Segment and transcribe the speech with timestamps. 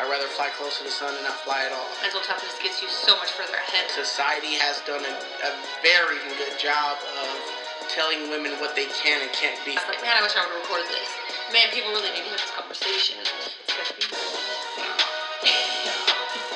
[0.00, 1.84] I'd rather fly close to the sun and not fly at all.
[2.00, 3.84] Mental toughness gets you so much further ahead.
[3.92, 5.12] Society has done a,
[5.44, 5.52] a
[5.84, 7.36] very good job of
[7.92, 9.76] telling women what they can and can't be.
[9.76, 11.04] I was like, man, I wish I would have recorded this.
[11.52, 13.20] Man, people really need to hear this conversation.
[13.20, 14.08] It's gonna be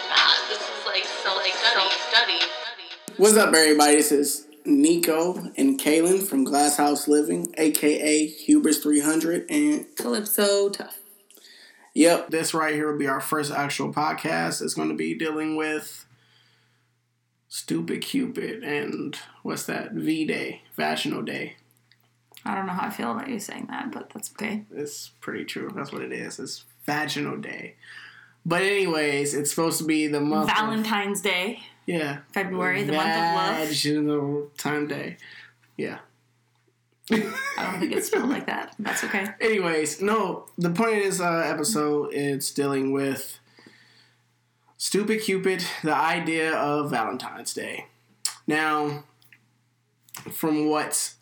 [0.09, 2.41] nah, this is like self like self study.
[3.21, 4.01] What's up, everybody?
[4.01, 11.04] This is Nico and Kaylin from Glass House Living, aka Hubris 300, and Calypso tough.
[11.95, 14.61] Yep, this right here will be our first actual podcast.
[14.63, 16.05] It's going to be dealing with
[17.49, 19.93] Stupid Cupid and what's that?
[19.93, 21.57] V Day, Vaginal Day.
[22.45, 24.65] I don't know how I feel about you saying that, but that's okay.
[24.75, 25.71] It's pretty true.
[25.75, 26.39] That's what it is.
[26.39, 27.77] It's Vaginal Day.
[28.45, 30.51] But anyways, it's supposed to be the month.
[30.51, 32.19] of- Valentine's Day, yeah.
[32.35, 33.69] February, the month of love.
[33.69, 35.17] Vaginal time day.
[35.77, 35.99] Yeah.
[37.11, 37.17] I
[37.71, 38.75] don't think it's spelled like that.
[38.79, 39.27] That's okay.
[39.41, 43.39] Anyways, no, the point of this uh, episode it's dealing with
[44.79, 47.87] Stupid Cupid, the idea of Valentine's Day.
[48.47, 49.05] Now,
[50.33, 51.15] from what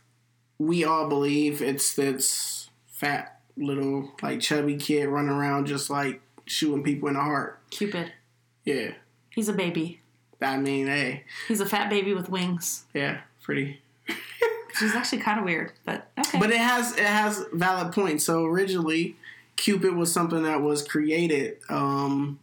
[0.59, 6.83] we all believe, it's this fat little like chubby kid running around just like shooting
[6.85, 7.59] people in the heart.
[7.71, 8.13] Cupid.
[8.65, 8.93] Yeah,
[9.31, 10.01] He's a baby.
[10.41, 12.85] I mean, hey, He's a fat baby with wings.
[12.95, 13.81] yeah, pretty.
[14.83, 16.41] Which is actually kind of weird, but okay.
[16.41, 18.25] But it has it has valid points.
[18.25, 19.17] So originally,
[19.55, 21.59] Cupid was something that was created.
[21.69, 22.41] Um,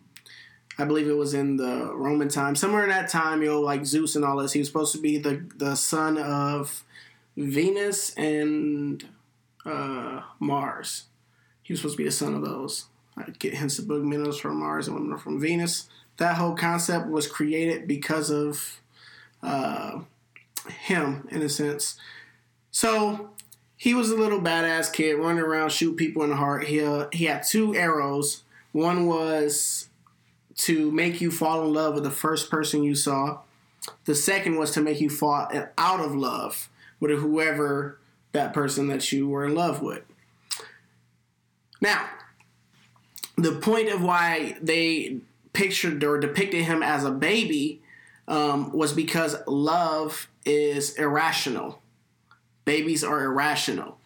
[0.78, 3.42] I believe it was in the Roman time, somewhere in that time.
[3.42, 4.54] You know, like Zeus and all this.
[4.54, 6.86] He was supposed to be the the son of
[7.36, 9.06] Venus and
[9.66, 11.08] uh, Mars.
[11.62, 12.86] He was supposed to be the son of those.
[13.18, 15.90] I get hints the book men from Mars and women from Venus.
[16.18, 18.80] That whole concept was created because of
[19.44, 20.00] uh,
[20.70, 21.98] him, in a sense.
[22.80, 23.32] So
[23.76, 26.64] he was a little badass kid running around, shoot people in the heart.
[26.64, 28.44] He uh, he had two arrows.
[28.72, 29.90] One was
[30.60, 33.40] to make you fall in love with the first person you saw.
[34.06, 36.70] The second was to make you fall out of love
[37.02, 38.00] with whoever
[38.32, 40.04] that person that you were in love with.
[41.82, 42.08] Now,
[43.36, 45.18] the point of why they
[45.52, 47.82] pictured or depicted him as a baby
[48.30, 51.82] um, was because love is irrational
[52.66, 53.98] babies are irrational.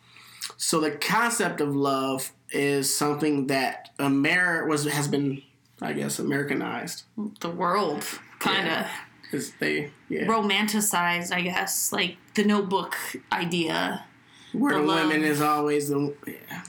[0.58, 5.41] So the concept of love is something that Amer was has been,
[5.81, 7.03] I guess, Americanized.
[7.40, 8.06] the world
[8.40, 8.90] kind of Yeah.
[9.31, 12.96] Is they yeah, romanticized, I guess, like the Notebook
[13.31, 14.06] idea.
[14.52, 16.63] where the women is always the yeah.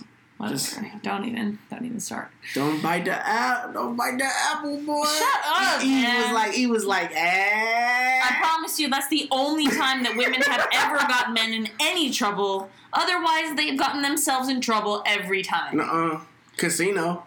[0.48, 2.30] Just- don't even, don't even start.
[2.54, 5.04] Don't bite the apple, don't bite the apple, boy.
[5.04, 6.22] Shut up, He man.
[6.22, 8.20] was like, he was like, eh.
[8.22, 12.10] I promise you, that's the only time that women have ever gotten men in any
[12.10, 12.68] trouble.
[12.92, 15.76] Otherwise, they've gotten themselves in trouble every time.
[15.78, 16.20] Nuh-uh.
[16.56, 17.24] Casino.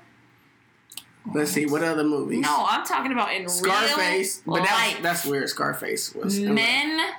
[1.34, 2.40] Let's see what other movies.
[2.40, 5.50] No, I'm talking about in Scarface, real but that's that's weird.
[5.50, 6.40] Scarface was.
[6.40, 7.14] Men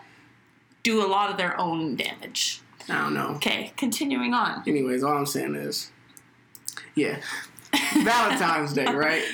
[0.83, 2.63] do a lot of their own damage.
[2.89, 3.35] I don't know.
[3.37, 4.63] Okay, continuing on.
[4.67, 5.91] Anyways, all I'm saying is,
[6.95, 7.21] yeah,
[7.95, 9.25] Valentine's Day, right?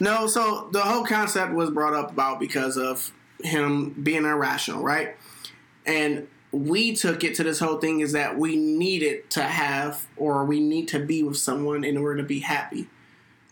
[0.00, 3.12] No, so the whole concept was brought up about because of
[3.42, 5.16] him being irrational, right?
[5.86, 10.44] And we took it to this whole thing is that we needed to have or
[10.44, 12.88] we need to be with someone in order to be happy.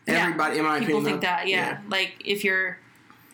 [0.06, 1.80] Yeah, Everybody, in my People opinion, think that, yeah.
[1.88, 2.78] Like if you're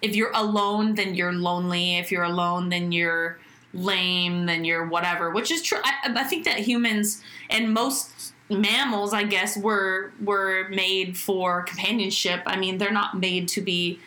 [0.03, 1.97] if you're alone, then you're lonely.
[1.97, 3.39] If you're alone, then you're
[3.75, 4.47] lame.
[4.47, 5.31] Then you're whatever.
[5.31, 5.79] Which is true.
[5.85, 12.43] I, I think that humans and most mammals, I guess, were were made for companionship.
[12.47, 14.01] I mean, they're not made to be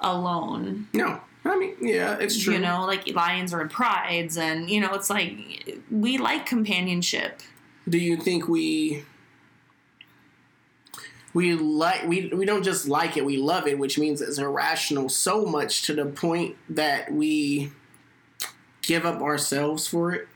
[0.00, 0.88] alone.
[0.92, 2.54] No, I mean, yeah, it's true.
[2.54, 7.40] You know, like lions are in prides, and you know, it's like we like companionship.
[7.88, 9.04] do you think we
[11.34, 15.08] we like we we don't just like it we love it which means it's irrational
[15.08, 17.72] so much to the point that we
[18.82, 20.28] give up ourselves for it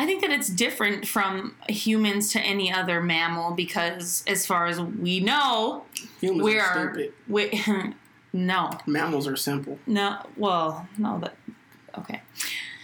[0.00, 4.80] I think that it's different from humans to any other mammal because, as far as
[4.80, 5.86] we know,
[6.20, 7.64] humans we are are stupid we
[8.32, 11.36] no mammals are simple no well no that
[11.98, 12.22] okay.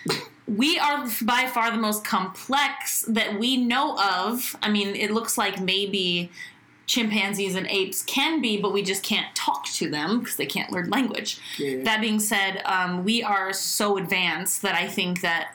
[0.46, 4.54] We are by far the most complex that we know of.
[4.60, 6.30] I mean, it looks like maybe
[6.86, 10.70] chimpanzees and apes can be, but we just can't talk to them because they can't
[10.70, 11.38] learn language.
[11.58, 15.54] yeah That being said, um, we are so advanced that I think that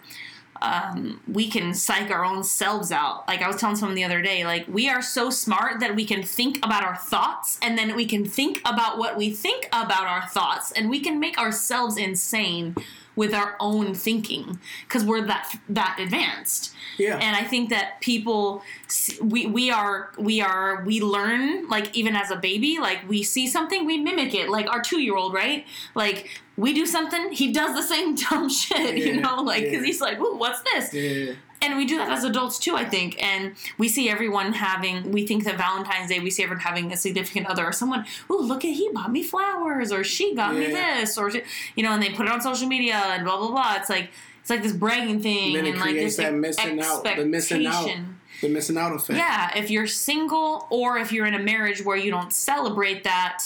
[0.61, 3.27] um, we can psych our own selves out.
[3.27, 6.05] Like I was telling someone the other day, like we are so smart that we
[6.05, 10.05] can think about our thoughts and then we can think about what we think about
[10.05, 12.75] our thoughts and we can make ourselves insane
[13.19, 14.57] with our own thinking
[14.87, 16.73] because we're that that advanced.
[16.97, 17.17] Yeah.
[17.17, 18.63] And I think that people
[19.21, 23.45] we we are we are we learn like even as a baby like we see
[23.47, 25.65] something we mimic it like our 2-year-old, right?
[25.95, 29.73] Like we do something, he does the same dumb shit, Yeah, you know, like cuz
[29.73, 29.81] yeah.
[29.89, 31.33] he's like, "Ooh, what's this?" yeah.
[31.61, 35.25] And we do that as adults too i think and we see everyone having we
[35.27, 38.63] think that valentine's day we see everyone having a significant other or someone oh look
[38.63, 41.31] at he bought me flowers or she got me this or
[41.75, 44.09] you know and they put it on social media and blah blah blah it's like
[44.41, 47.25] it's like this bragging thing Then it and like creates this that missing out, the
[47.25, 47.89] missing out.
[48.41, 49.17] The missing out effect.
[49.19, 53.43] yeah if you're single or if you're in a marriage where you don't celebrate that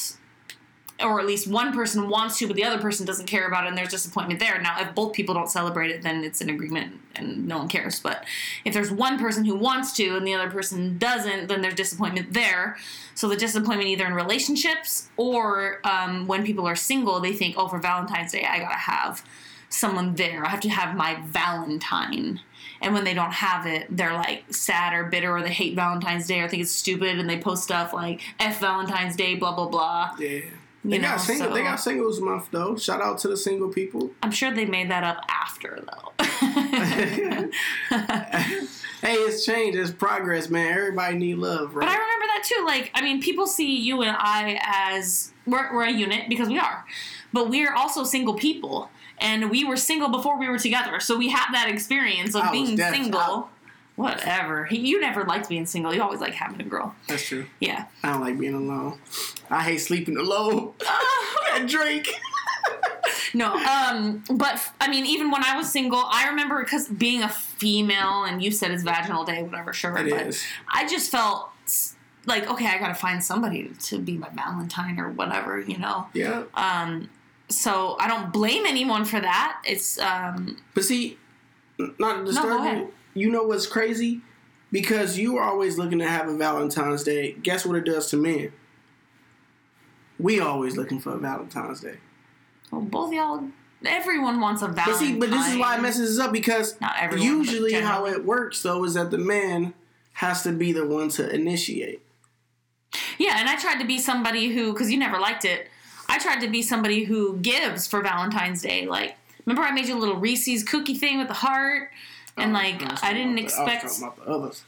[1.02, 3.70] or at least one person wants to, but the other person doesn't care about it,
[3.70, 4.62] and there's disappointment there.
[4.62, 8.00] Now, if both people don't celebrate it, then it's an agreement and no one cares.
[8.00, 8.26] But
[8.66, 12.34] if there's one person who wants to and the other person doesn't, then there's disappointment
[12.34, 12.78] there.
[13.16, 17.68] So the disappointment either in relationships or um, when people are single, they think, oh,
[17.68, 19.24] for Valentine's Day, I gotta have
[19.70, 20.46] someone there.
[20.46, 22.40] I have to have my Valentine.
[22.82, 26.28] And when they don't have it, they're like sad or bitter or they hate Valentine's
[26.28, 29.68] Day or think it's stupid and they post stuff like F Valentine's Day, blah, blah,
[29.68, 30.16] blah.
[30.20, 30.42] Yeah.
[30.86, 31.48] They You got single.
[31.48, 32.76] so- They got singles month though.
[32.76, 34.12] Shout out to the single people.
[34.22, 36.12] I'm sure they made that up after though.
[39.02, 39.76] Hey, it's change.
[39.76, 40.72] It's progress, man.
[40.72, 41.86] Everybody need love, right?
[41.86, 42.64] But I remember that too.
[42.66, 46.58] Like, I mean, people see you and I as we're, we're a unit because we
[46.58, 46.86] are,
[47.34, 48.90] but we're also single people,
[49.20, 52.52] and we were single before we were together, so we have that experience of I
[52.52, 53.20] being def- single.
[53.20, 53.44] I-
[53.96, 54.66] Whatever.
[54.66, 55.94] He, you never liked being single.
[55.94, 56.96] You always like having a girl.
[57.08, 57.46] That's true.
[57.60, 57.86] Yeah.
[58.04, 59.00] I don't like being alone.
[59.50, 60.74] I hate sleeping alone.
[61.54, 62.10] and drink.
[63.36, 67.30] No, um, but I mean, even when I was single, I remember because being a
[67.30, 69.98] female, and you said it's vaginal day, whatever, sure.
[69.98, 70.44] It but is.
[70.72, 71.50] I just felt
[72.26, 76.08] like, okay, I gotta find somebody to be my Valentine or whatever, you know.
[76.14, 76.44] Yeah.
[76.54, 77.10] Um,
[77.50, 79.62] so I don't blame anyone for that.
[79.66, 81.18] It's um, But see,
[81.78, 82.88] not to disturb ahead.
[83.14, 83.32] You.
[83.32, 84.22] Know what's crazy?
[84.72, 87.34] Because you are always looking to have a Valentine's Day.
[87.34, 88.52] Guess what it does to men?
[90.20, 91.98] We always looking for a Valentine's Day.
[92.72, 93.44] well, both y'all,
[93.86, 95.08] everyone wants a But Valentine.
[95.08, 98.24] see, but this is why it messes us up because Not everyone, usually how it
[98.26, 99.74] works though is that the man
[100.14, 102.02] has to be the one to initiate.
[103.18, 105.68] Yeah, and I tried to be somebody who, because you never liked it,
[106.08, 108.86] I tried to be somebody who gives for Valentine's Day.
[108.86, 109.16] Like,
[109.46, 111.90] remember I made you a little Reese's cookie thing with the heart?
[112.38, 113.82] And, like, was I didn't about the- I was expect.
[114.00, 114.64] talking about the others.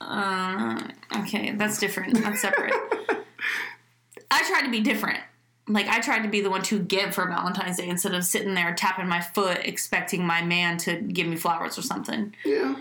[0.00, 2.22] Uh, okay, that's different.
[2.22, 2.74] That's separate.
[4.30, 5.20] I tried to be different.
[5.68, 8.54] Like, I tried to be the one to give for Valentine's Day instead of sitting
[8.54, 12.34] there tapping my foot expecting my man to give me flowers or something.
[12.44, 12.76] Yeah.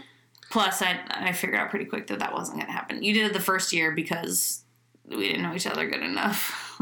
[0.51, 3.01] Plus, I, I figured out pretty quick that that wasn't going to happen.
[3.01, 4.61] You did it the first year because
[5.07, 6.61] we didn't know each other good enough.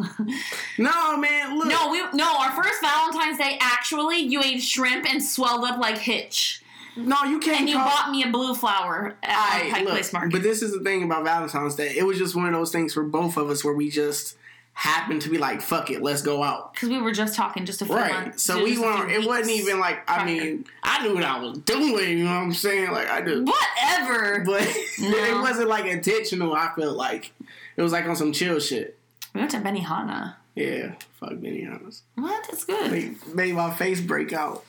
[0.80, 1.58] No, man.
[1.60, 1.68] Look.
[1.68, 2.36] No, we no.
[2.40, 6.63] Our first Valentine's Day, actually, you ate shrimp and swelled up like Hitch,
[6.96, 7.62] No, you can't.
[7.62, 10.32] and you call- bought me a blue flower at Aight, Pike look, Place Market.
[10.32, 11.94] But this is the thing about Valentine's Day.
[11.98, 14.38] It was just one of those things for both of us where we just
[14.76, 17.82] happened to be like, "Fuck it, let's go out." Because we were just talking just
[17.82, 18.12] a few Right.
[18.12, 18.44] months.
[18.44, 19.12] So we weren't.
[19.12, 20.00] It wasn't even like.
[20.10, 22.18] I mean, I knew what I was doing.
[22.18, 22.92] You know what I'm saying?
[22.92, 23.48] Like I did.
[23.48, 24.44] Whatever.
[24.46, 24.62] But
[25.00, 25.10] No.
[25.18, 26.54] it wasn't like intentional.
[26.54, 27.32] I felt like
[27.78, 28.98] it was like on some chill shit.
[29.34, 30.36] we went to Benihana.
[30.56, 32.04] Yeah, fuck Benihana's.
[32.16, 32.48] What?
[32.50, 32.92] It's good.
[32.92, 34.64] Made, made my face break out.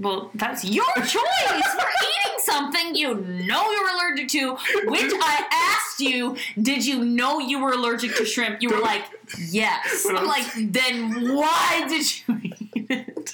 [0.00, 4.52] Well, that's your choice for eating something you know you're allergic to.
[4.86, 8.62] Which I asked you, did you know you were allergic to shrimp?
[8.62, 9.04] You were Don't- like,
[9.50, 10.06] yes.
[10.08, 12.40] I'm I'm- like, then why did you
[12.74, 13.30] eat it?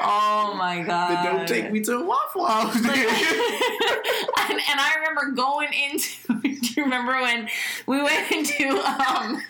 [0.00, 1.08] Oh my god!
[1.08, 2.74] But don't take me to a Waffle House.
[2.76, 6.40] and, and I remember going into.
[6.42, 7.48] Do you remember when
[7.86, 8.78] we went into?
[8.80, 9.42] um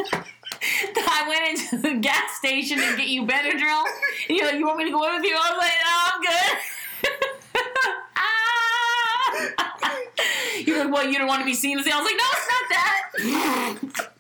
[0.96, 3.84] I went into the gas station to get you Benadryl.
[4.28, 5.94] And you're like, "You want me to go in with you?" I was like, "No,
[6.12, 6.58] I'm good."
[8.16, 8.38] ah!
[10.64, 12.48] You're like, well, You don't want to be seen?" as I was like, "No, it's
[12.50, 14.18] not that."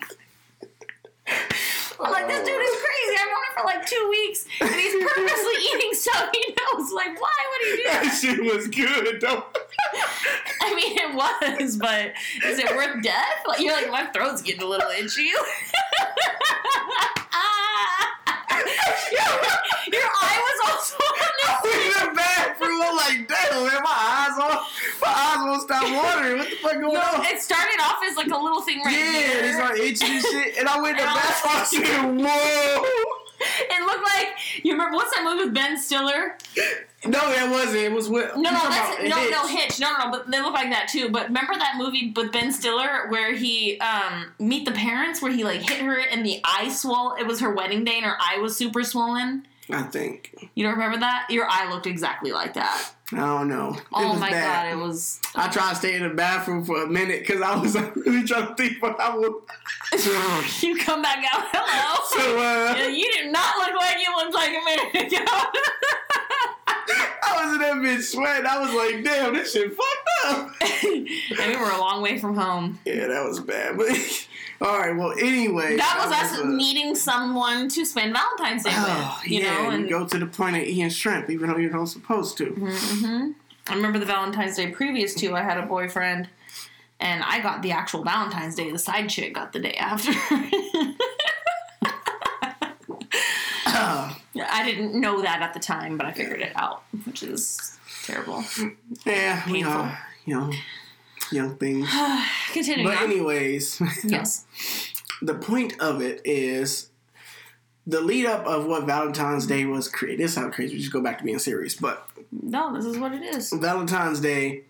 [2.00, 3.16] I'm like, this dude is crazy.
[3.20, 6.92] I've known him for like two weeks, and he's purposely eating stuff he knows.
[6.92, 8.02] Like, why would he do that?
[8.04, 9.44] that shit was good though.
[10.62, 12.12] I mean, it was, but
[12.44, 13.42] is it worth death?
[13.46, 15.22] Like, you're like, my throat's getting a little itchy.
[19.12, 19.22] your,
[19.92, 21.74] your eye was also on this.
[21.74, 22.82] in the bathroom.
[22.82, 24.50] I'm like, damn, man, my eyes on,
[25.00, 26.38] my eyes won't stop watering.
[26.38, 27.24] What the fuck going No, on?
[27.26, 29.40] it started off as like a little thing right yeah, here.
[29.44, 30.58] it's like itching and shit.
[30.58, 31.82] And I went to the I was- bathroom.
[31.88, 32.84] Whoa.
[33.40, 36.36] It looked like you remember what's that movie with Ben Stiller?
[37.04, 37.76] No, that wasn't.
[37.76, 38.34] It was with.
[38.34, 39.30] No, no, that's no, Hitch.
[39.30, 39.80] no Hitch.
[39.80, 41.08] No, no, no, but they look like that too.
[41.10, 45.44] But remember that movie with Ben Stiller where he um Meet the Parents, where he
[45.44, 47.14] like hit her and the eye swell.
[47.18, 49.46] It was her wedding day and her eye was super swollen.
[49.70, 50.50] I think.
[50.54, 51.26] You don't remember that?
[51.30, 52.90] Your eye looked exactly like that.
[53.12, 53.70] I don't know.
[53.74, 54.72] It oh was my bad.
[54.74, 55.18] god, it was.
[55.34, 58.48] I tried to stay in the bathroom for a minute because I was really trying
[58.48, 59.32] to think what I would.
[60.62, 61.44] you come back out.
[61.52, 62.04] Hello.
[62.10, 65.24] So uh, Yeah, you did not look like you looked like a minute ago.
[66.90, 68.46] I was in that bitch sweating.
[68.46, 70.52] I was like, damn, this shit fucked up.
[70.84, 71.06] and
[71.52, 72.78] we were a long way from home.
[72.84, 73.76] Yeah, that was bad.
[73.78, 73.88] But
[74.60, 79.18] all right, well, anyway, That was us uh, needing someone to spend Valentine's Day Oh,
[79.22, 79.62] with, you yeah, know.
[79.70, 82.46] you And go to the point of eating shrimp, even though you're not supposed to.
[82.46, 83.30] hmm
[83.70, 85.34] I remember the Valentine's Day previous to.
[85.34, 86.28] I had a boyfriend,
[87.00, 88.70] and I got the actual Valentine's Day.
[88.72, 90.10] The side chick got the day after.
[93.66, 94.14] Uh,
[94.50, 98.42] I didn't know that at the time, but I figured it out, which is terrible.
[99.04, 99.72] yeah, Painful.
[99.72, 100.52] are, you know,
[101.32, 101.88] young things.
[102.52, 103.04] Continuing But on.
[103.04, 104.46] anyways, yes.
[105.22, 106.90] the point of it is
[107.86, 110.20] the lead up of what Valentine's Day was created.
[110.24, 110.74] This is how crazy.
[110.74, 113.50] We just go back to being serious, but No, this is what it is.
[113.52, 114.64] Valentine's Day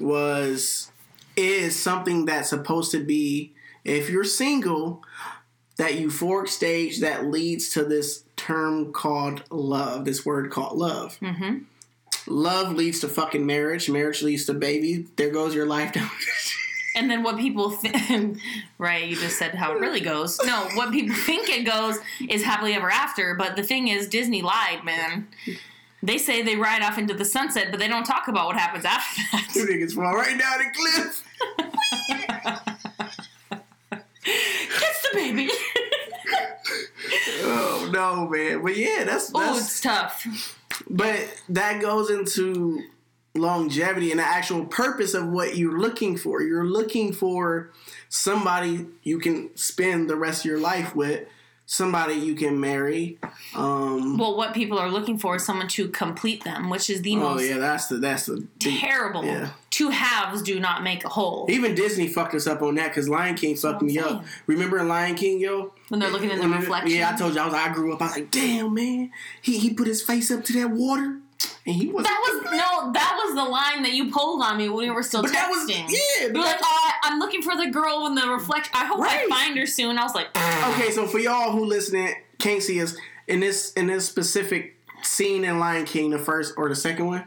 [0.00, 0.90] was
[1.36, 3.52] is something that's supposed to be
[3.84, 5.02] if you're single
[5.76, 11.58] that euphoric stage that leads to this term called love this word called love hmm
[12.30, 16.10] love leads to fucking marriage marriage leads to baby there goes your life down
[16.96, 18.40] And then what people think,
[18.78, 19.06] right?
[19.08, 20.40] You just said how it really goes.
[20.44, 23.36] No, what people think it goes is happily ever after.
[23.36, 25.28] But the thing is, Disney lied, man.
[26.02, 28.84] They say they ride off into the sunset, but they don't talk about what happens
[28.84, 29.48] after that.
[29.54, 31.24] you niggas fall right down the cliff
[34.24, 35.48] Kiss the baby.
[37.42, 40.59] oh no man but yeah that's oh, it's tough.
[40.88, 42.82] But that goes into
[43.34, 46.42] longevity and the actual purpose of what you're looking for.
[46.42, 47.70] You're looking for
[48.08, 51.26] somebody you can spend the rest of your life with,
[51.66, 53.18] somebody you can marry.
[53.54, 57.14] Um, Well, what people are looking for is someone to complete them, which is the
[57.16, 59.24] oh most yeah, that's the that's the terrible.
[59.24, 59.50] yeah.
[59.80, 61.46] Two halves do not make a whole.
[61.48, 64.24] Even Disney fucked us up on that because Lion King fucked what I'm me up.
[64.46, 65.72] Remember in Lion King, yo?
[65.88, 66.90] When they're looking in the When reflection.
[66.98, 67.54] Yeah, I told you I was.
[67.54, 68.02] I grew up.
[68.02, 69.10] I was like, damn man,
[69.40, 71.16] he he put his face up to that water,
[71.66, 72.04] and he was.
[72.04, 72.92] That was no.
[72.92, 75.34] That was the line that you pulled on me when we were still But texting.
[75.34, 76.26] that was yeah.
[76.28, 78.72] but You're like, oh, I- I'm looking for the girl in the reflection.
[78.76, 79.24] I hope Right.
[79.24, 79.96] I find her soon.
[79.98, 80.28] I was like,
[80.74, 82.94] Okay, so for y'all who listening can't see us
[83.26, 87.24] in this in this specific scene in Lion King, the first or the second one.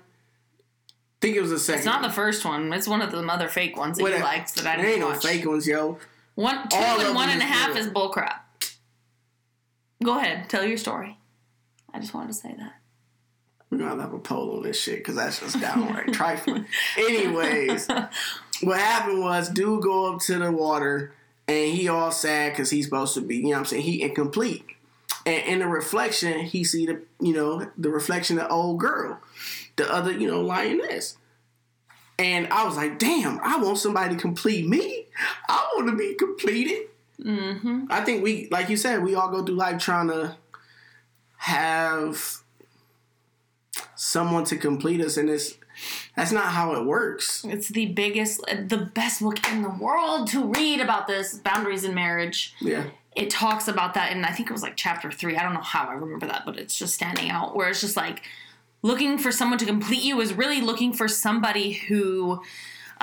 [1.23, 1.77] I think it was the second.
[1.79, 2.73] it's not the first one.
[2.73, 4.91] It's one of the other fake ones that What you a- liked that I didn't
[4.91, 5.97] ain't no fake ones, yo.
[6.35, 8.39] One, two, All and one and a half is bullcrap.
[10.03, 11.17] Go ahead, tell your story.
[11.93, 12.73] I just wanted to say that.
[13.69, 16.65] We're gonna have a poll on this shit because that's just downright trifling.
[16.97, 17.87] Anyways,
[18.61, 21.13] what happened was, dude go up to the water
[21.47, 24.01] and he all sad because he's supposed to be, you know what I'm saying, he
[24.01, 24.65] incomplete.
[25.25, 29.19] And in the reflection, he see the, you know, the reflection of the old girl,
[29.75, 31.17] the other, you know, lioness.
[32.19, 35.07] And I was like, damn, I want somebody to complete me.
[35.49, 36.87] I want to be completed.
[37.19, 37.85] Mm-hmm.
[37.89, 40.37] I think we, like you said, we all go through life trying to
[41.37, 42.43] have
[43.95, 45.57] someone to complete us, and it's
[46.15, 47.43] that's not how it works.
[47.45, 51.95] It's the biggest, the best book in the world to read about this boundaries in
[51.95, 52.53] marriage.
[52.61, 55.37] Yeah, it talks about that and I think it was like chapter three.
[55.37, 57.97] I don't know how I remember that, but it's just standing out where it's just
[57.97, 58.23] like
[58.83, 62.41] looking for someone to complete you is really looking for somebody who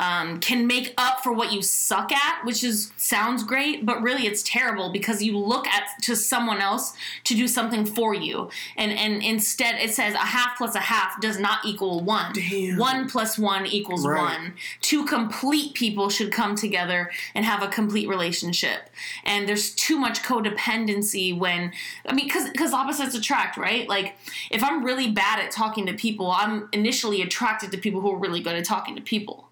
[0.01, 4.27] um, can make up for what you suck at, which is sounds great, but really
[4.27, 8.91] it's terrible because you look at to someone else to do something for you, and
[8.93, 12.33] and instead it says a half plus a half does not equal one.
[12.33, 12.79] Damn.
[12.79, 14.23] One plus one equals Right.
[14.23, 14.55] one.
[14.81, 18.89] Two complete people should come together and have a complete relationship,
[19.25, 21.73] and there's too much codependency when
[22.07, 23.87] I mean, because because opposites attract, right?
[23.87, 24.17] Like
[24.51, 28.19] if I'm really bad at talking to people, I'm initially attracted to people who are
[28.19, 29.50] really good at talking to people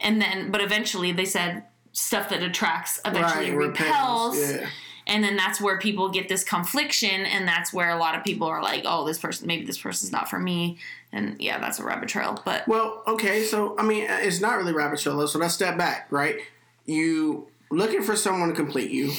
[0.00, 3.68] and then but eventually they said stuff that attracts eventually right.
[3.68, 4.68] repels repels, Yeah,
[5.06, 8.46] and then that's where people get this confliction and that's where a lot of people
[8.46, 10.78] are like oh this person maybe this person's not for me
[11.12, 14.56] and yeah that's a rabbit trail but Well, okay, so I mean, uh, it's not
[14.56, 16.36] really rabbit trail, so let's step back, right?
[16.86, 19.12] You looking for someone to complete you.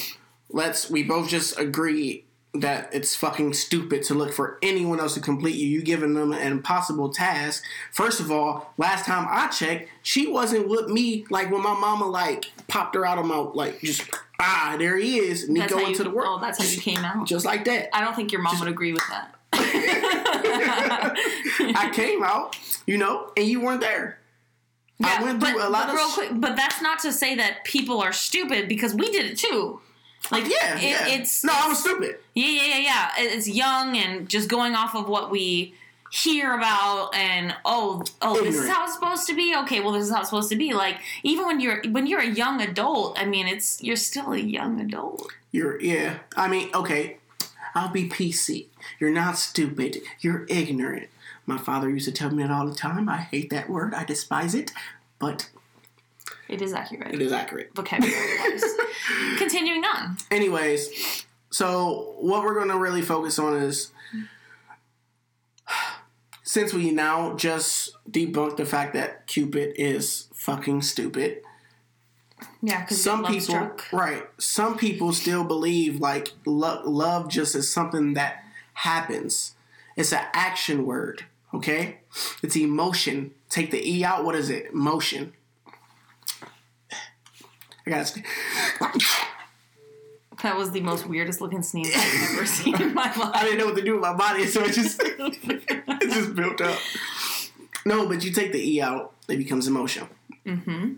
[0.50, 2.24] Let's we both just agree
[2.54, 5.66] that it's fucking stupid to look for anyone else to complete you.
[5.66, 7.64] You giving them an impossible task.
[7.90, 12.06] First of all, last time I checked, she wasn't with me like when my mama
[12.06, 14.08] like popped her out of my like just
[14.40, 16.68] ah there he is and he that's go you into the world oh that's how
[16.68, 17.94] you came out just like that.
[17.94, 19.34] i don't think your mom would agree with that
[21.76, 22.56] I came out,
[22.86, 24.18] you know, and you weren't there.
[25.04, 27.34] I went but, a lot but of real sh- quick but that's not to say
[27.34, 29.80] that people are stupid because we did it too
[30.30, 31.08] Like yeah, it- yeah.
[31.08, 32.16] it's no, I was stupid.
[32.34, 33.10] yeah, yeah, yeah, yeah.
[33.18, 35.74] It's young and just going off of what we
[36.10, 40.04] hear about and oh oh this is how it's supposed to be okay well this
[40.04, 43.18] is how it's supposed to be like even when you're when you're a young adult
[43.18, 46.18] i mean it's you're still a young adult You're yeah.
[46.36, 47.16] I mean, okay.
[47.74, 48.66] I'll be PC.
[49.00, 50.02] You're not stupid.
[50.20, 51.08] You're ignorant.
[51.46, 53.08] My father used to tell me that all the time.
[53.08, 53.94] I hate that word.
[53.94, 54.70] I despise it,
[55.18, 55.48] but
[56.52, 57.70] it is accurate it is accurate.
[57.74, 58.64] vocabulary wise
[59.38, 63.90] continuing on Anyways, so what we're going to really focus on is
[66.42, 71.38] since we now just debunked the fact that Cupid is fucking stupid.
[72.62, 74.24] yeah because Some people, right?
[74.38, 78.44] Some people still believe like lo- love just is something that
[78.74, 79.54] happens.
[79.96, 81.98] It's an action word, okay?
[82.42, 83.32] It's emotion.
[83.48, 84.24] Take the e out.
[84.24, 84.74] What is it?
[84.74, 85.32] Motion.
[87.86, 88.22] I gotta.
[90.42, 93.18] that was the most weirdest looking sneeze i've ever seen in my life.
[93.34, 96.60] I didn't know what to do with my body, so it just it just built
[96.60, 96.78] up.
[97.84, 100.06] No, but you take the e out, it becomes emotion,
[100.46, 100.94] mm-hmm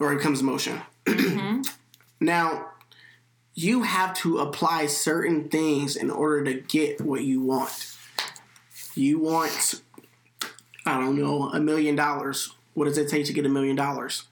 [0.00, 0.80] or it becomes emotion.
[2.20, 2.68] now,
[3.54, 7.94] you have to apply certain things in order to get what you want.
[8.94, 9.82] You want,
[10.86, 12.54] I don't know, a million dollars.
[12.74, 14.24] What does it take to get a million dollars?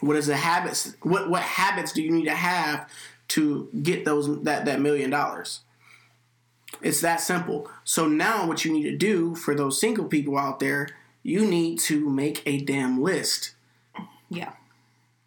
[0.00, 0.94] What is the habits?
[1.02, 2.90] What what habits do you need to have
[3.28, 5.60] to get those that that million dollars?
[6.82, 7.70] It's that simple.
[7.84, 10.88] So now what you need to do for those single people out there,
[11.22, 13.54] you need to make a damn list.
[14.30, 14.52] yeah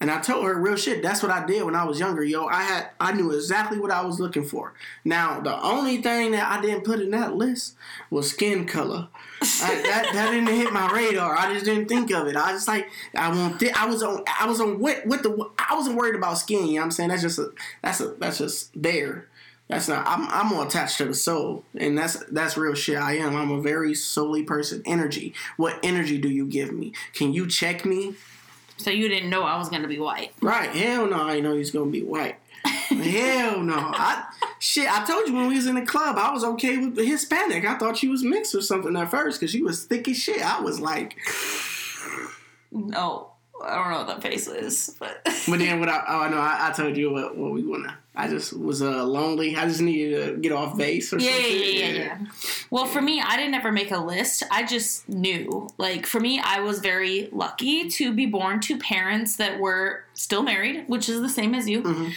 [0.03, 1.01] And I told her real shit.
[1.01, 2.45] That's what I did when I was younger, yo.
[2.47, 4.73] I had I knew exactly what I was looking for.
[5.05, 7.77] Now the only thing that I didn't put in that list
[8.09, 9.07] was skin color.
[9.41, 11.37] I, that that didn't hit my radar.
[11.37, 12.35] I just didn't think of it.
[12.35, 13.61] I just like I want.
[13.61, 14.25] thi- I was on.
[14.37, 15.49] I was on what what the.
[15.57, 16.67] I wasn't worried about skin.
[16.67, 17.07] You know what I'm saying?
[17.07, 17.53] That's just a.
[17.81, 18.07] That's a.
[18.19, 19.29] That's just there.
[19.69, 20.05] That's not.
[20.05, 20.27] I'm.
[20.27, 22.97] I'm more attached to the soul, and that's that's real shit.
[22.97, 23.37] I am.
[23.37, 24.81] I'm a very soully person.
[24.85, 25.33] Energy.
[25.55, 26.91] What energy do you give me?
[27.13, 28.15] Can you check me?
[28.83, 30.69] So you didn't know i was going to be white Right.
[30.69, 32.35] Hell no, I didn't know he was gonna be white.
[32.65, 33.75] Hell no.
[33.75, 34.25] I
[34.59, 37.05] shit, I told you when we was in the club, I was okay with the
[37.05, 37.65] Hispanic.
[37.65, 40.41] I thought she was mixed or something at first because she was thick as shit.
[40.41, 41.17] I was like,
[42.71, 43.29] no
[43.63, 46.69] i don't know what that face is but but then what I oh no, I,
[46.69, 47.97] I told you what, what we wanna.
[48.15, 49.55] I just was uh, lonely.
[49.55, 51.59] I just needed to get off base or Yeah, yeah, something.
[51.61, 52.17] yeah, yeah, yeah.
[52.69, 54.43] Well, for me, I didn't ever make a list.
[54.51, 55.67] I just knew.
[55.79, 60.43] Like, for me, I was very lucky to be born to parents that were still
[60.43, 61.81] married, which is the same as you.
[61.81, 62.13] Mhm.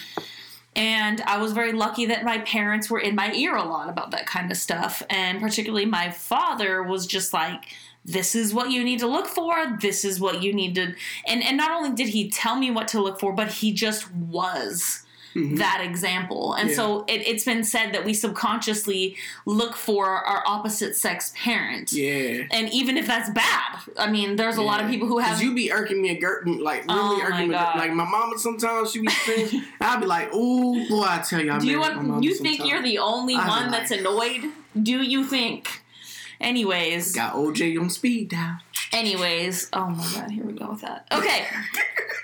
[0.75, 4.11] And I was very lucky that my parents were in my ear a lot about
[4.11, 5.03] that kind of stuff.
[5.09, 9.79] And particularly, my father was just like, this is what you need to look for.
[9.81, 10.95] This is what you need to.
[11.27, 14.13] And, and not only did he tell me what to look for, but he just
[14.15, 15.03] was
[15.37, 15.57] Mm-hmm.
[15.57, 16.55] that example.
[16.55, 21.93] And so it, it's been said that we subconsciously look for our opposite sex parent.
[21.93, 22.45] Yeah.
[22.51, 25.43] And even if that's bad, I mean, there's a lot of people who have.
[25.43, 27.55] You be irking me like really Oh, irking me.
[27.55, 27.77] God.
[27.77, 31.53] Like my mama sometimes she be saying, I'll be like, "Ooh, boy, I tell you,
[31.53, 32.25] I do you want?
[32.25, 32.71] You think sometimes.
[32.71, 34.51] you're the only I one be that's annoyed?
[34.81, 35.83] Do you think?
[36.41, 38.59] Anyways, got OJ on speed dial?"
[38.93, 39.69] anyways.
[39.73, 41.07] Oh my god, here we go with that.
[41.13, 41.47] Okay.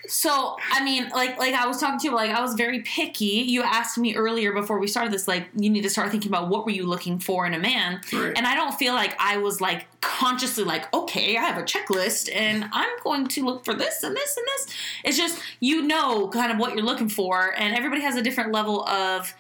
[0.08, 3.44] So I mean, like like I was talking to you, like I was very picky.
[3.46, 6.50] You asked me earlier before we started this, like you need to start thinking about
[6.50, 8.32] what were you looking for in a man, Right.
[8.36, 12.28] and I don't feel like I was like consciously like, okay, I have a checklist
[12.34, 14.76] and I'm going to look for this and this and this.
[15.04, 18.52] It's just you know kind of what you're looking for, and everybody has a different
[18.52, 19.32] level of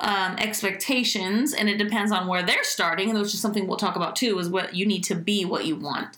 [0.00, 3.96] um, expectations, and it depends on where they're starting, and which is something we'll talk
[3.96, 4.38] about too.
[4.38, 6.16] Is what you need to be, what you want.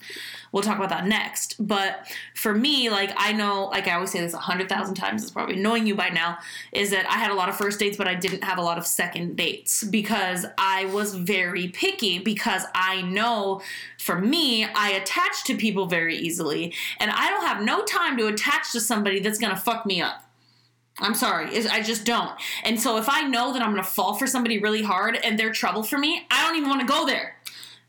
[0.53, 1.55] We'll talk about that next.
[1.65, 5.23] But for me, like I know, like I always say this a hundred thousand times.
[5.23, 6.39] It's probably knowing you by now.
[6.73, 8.77] Is that I had a lot of first dates, but I didn't have a lot
[8.77, 12.19] of second dates because I was very picky.
[12.19, 13.63] Because I know,
[13.99, 18.27] for me, I attach to people very easily, and I don't have no time to
[18.27, 20.25] attach to somebody that's gonna fuck me up.
[21.01, 22.31] I'm sorry, it's- I just don't.
[22.65, 25.53] And so if I know that I'm gonna fall for somebody really hard and they're
[25.53, 27.37] trouble for me, I don't even want to go there.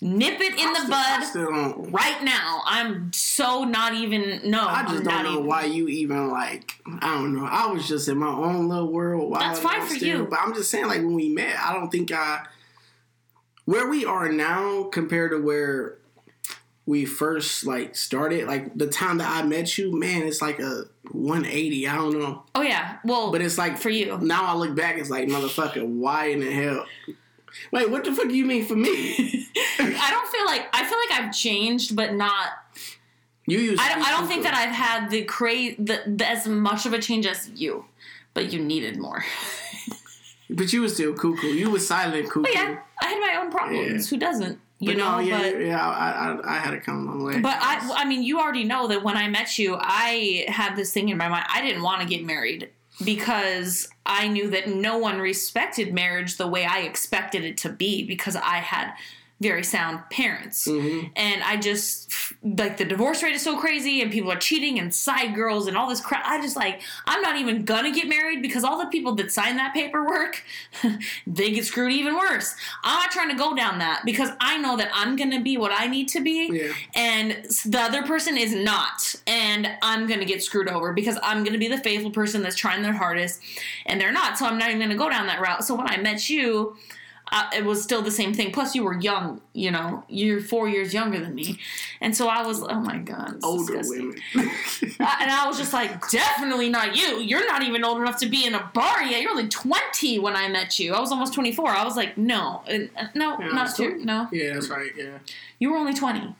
[0.03, 0.73] Nip it in I
[1.19, 2.63] the still- bud right now.
[2.65, 4.65] I'm so not even no.
[4.67, 5.45] I just I'm don't know even.
[5.45, 6.73] why you even like.
[7.01, 7.45] I don't know.
[7.45, 9.29] I was just in my own little world.
[9.29, 10.27] While That's fine for still- you.
[10.27, 12.45] But I'm just saying, like when we met, I don't think I.
[13.65, 15.97] Where we are now compared to where
[16.91, 20.83] we first like started, like the time that I met you, man, it's like a
[21.11, 21.87] 180.
[21.87, 22.97] I don't know, Oh yeah.
[23.05, 24.17] Well, but it's like for you.
[24.17, 26.85] now I look back, it's like motherfucker, why in the hell?
[27.71, 28.89] Wait, what the fuck do you mean for me?
[29.79, 32.49] I don't feel like I feel like I've changed, but not.
[33.47, 33.79] You use.
[33.81, 36.91] I don't, I don't think that I've had the cra the, the as much of
[36.91, 37.85] a change as you.
[38.33, 39.23] but you needed more.
[40.53, 41.47] But you was still cuckoo.
[41.47, 42.41] You was silent cuckoo.
[42.41, 44.09] But yeah, I had my own problems.
[44.09, 44.59] Who doesn't?
[44.81, 47.23] You But know, no, yeah, but yeah, I, I, I had to come a long
[47.23, 47.39] way.
[47.39, 50.91] But I, I mean, you already know that when I met you, I had this
[50.91, 51.45] thing in my mind.
[51.49, 52.67] I didn't want to get married
[53.05, 58.03] because I knew that no one respected marriage the way I expected it to be
[58.07, 58.93] because I had
[59.41, 60.67] very sound parents.
[60.67, 61.07] Mm-hmm.
[61.15, 64.93] And I just, like, the divorce rate is so crazy and people are cheating and
[64.93, 66.23] side girls and all this crap.
[66.25, 69.57] I just, like, I'm not even gonna get married because all the people that sign
[69.57, 70.43] that paperwork,
[71.27, 72.55] they get screwed even worse.
[72.83, 75.71] I'm not trying to go down that because I know that I'm gonna be what
[75.73, 76.73] I need to be Yeah.
[76.95, 77.31] and
[77.65, 81.67] the other person is not and i'm gonna get screwed over because i'm gonna be
[81.67, 83.41] the faithful person that's trying their hardest
[83.85, 85.97] and they're not so i'm not even gonna go down that route so when i
[85.97, 86.75] met you
[87.33, 88.51] uh, it was still the same thing.
[88.51, 90.03] Plus you were young you know.
[90.07, 91.59] You're four years younger than me.
[91.99, 94.15] And so i was oh my god older disgusting.
[94.35, 94.51] women.
[94.99, 97.19] Uh, and i was just like definitely not you.
[97.19, 99.21] You're not even old enough to be in a bar yet.
[99.21, 100.93] You're only 20 when i met you.
[100.93, 102.61] I was almost 24 i was like no.
[102.67, 104.27] Uh, no Yeah, not true no.
[104.31, 104.91] Yeah, that's right.
[104.95, 105.17] Yeah.
[105.59, 106.35] you were only 20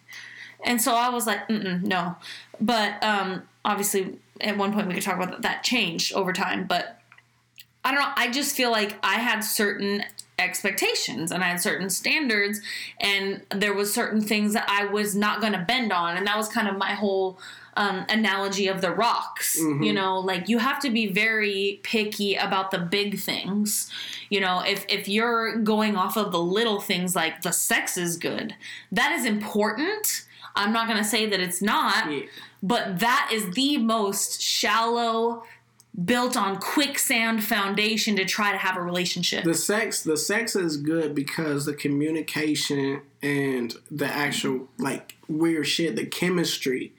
[0.64, 2.16] and so i was like Mm-mm, no.
[2.60, 6.66] But um, obviously at one point we could talk about that that changed over time.
[6.68, 7.00] But
[7.84, 8.12] i don't know.
[8.16, 10.04] I just feel like i had certain
[10.42, 12.60] expectations and i had certain standards
[13.00, 16.38] and there was certain things that i was not going to bend on and that
[16.38, 17.40] was kind of my whole
[17.78, 20.20] um, analogy of the rocks you know?
[20.20, 23.90] Like you have to be very picky about the big things
[24.30, 24.62] you know?
[24.68, 28.56] If if you're going off of the little things like the sex is good
[28.92, 30.26] that is important.
[30.54, 32.24] I'm not going to say that it's not Yeah.
[32.62, 35.44] but that is the most shallow
[36.06, 40.78] built on quicksand foundation to try to have a relationship The sex, the sex is
[40.78, 46.94] good because the communication and the actual like weird shit, the chemistry,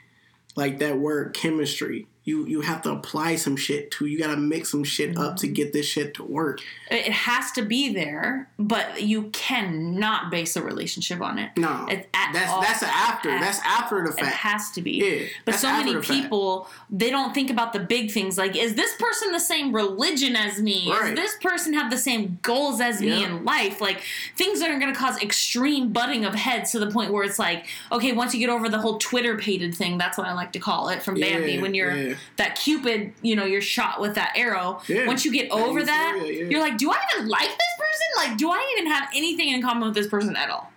[0.56, 2.06] like that word chemistry.
[2.24, 4.06] You you have to apply some shit to.
[4.06, 5.34] You got to mix some shit up mm-hmm.
[5.36, 6.60] to get this shit to work.
[6.90, 12.06] it has to be there but you cannot base a relationship on it No, at
[12.32, 13.30] that's all- that's after.
[13.30, 14.28] at- That's after the fact.
[14.28, 14.92] It has to be.
[14.92, 18.38] Yeah, but so many the people, they don't think about the big things.
[18.38, 20.90] Like, is this person the same religion as me?
[20.90, 21.14] Right.
[21.14, 23.80] Does this person have the same goals as me in life?
[23.80, 24.02] Like,
[24.36, 27.38] things that are going to cause extreme butting of heads to the point where it's
[27.38, 30.58] like, okay, once you get over the whole twitterpated thing, that's what I like to
[30.60, 31.52] call it from Bambi.
[31.54, 32.18] Yeah, When you're yeah.
[32.36, 34.80] that Cupid, you know, you're shot with that arrow.
[34.88, 35.06] Yeah.
[35.06, 36.44] Once you get That over that, yeah.
[36.44, 38.06] you're like, do I even like this person?
[38.16, 40.70] Like, do I even have anything in common with this person at all?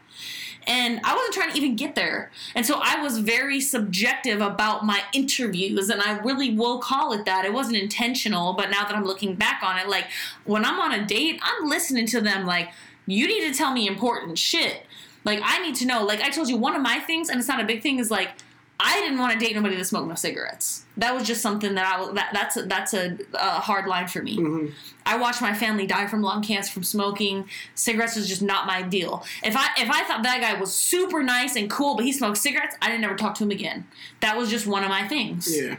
[0.68, 2.32] And I wasn't trying to even get there.
[2.56, 7.26] And so I was very subjective about my interviews, and I really will call it
[7.26, 7.46] that.
[7.46, 10.06] It wasn't intentional, but now that I'm looking back on it, like
[10.44, 12.70] when I'm on a date, I'm listening to them like,
[13.06, 14.88] you need to tell me important shit.
[15.24, 16.04] Like, I need to know.
[16.04, 18.10] Like, I told you, one of my things, and it's not a big thing, is
[18.10, 18.30] like,
[18.80, 20.84] I didn't want to date nobody that smoked no cigarettes.
[20.98, 24.22] That was just something that I that that's a, that's a, a hard line for
[24.22, 24.38] me.
[24.38, 24.74] Mhm.
[25.06, 27.48] I watched my family die from lung cancer from smoking.
[27.76, 29.24] Cigarettes was just not my deal.
[29.44, 32.38] If I if I thought that guy was super nice and cool, but he smoked
[32.38, 33.88] cigarettes, I didn't ever talk to him again.
[34.20, 35.48] That was just one of my things.
[35.56, 35.78] Yeah,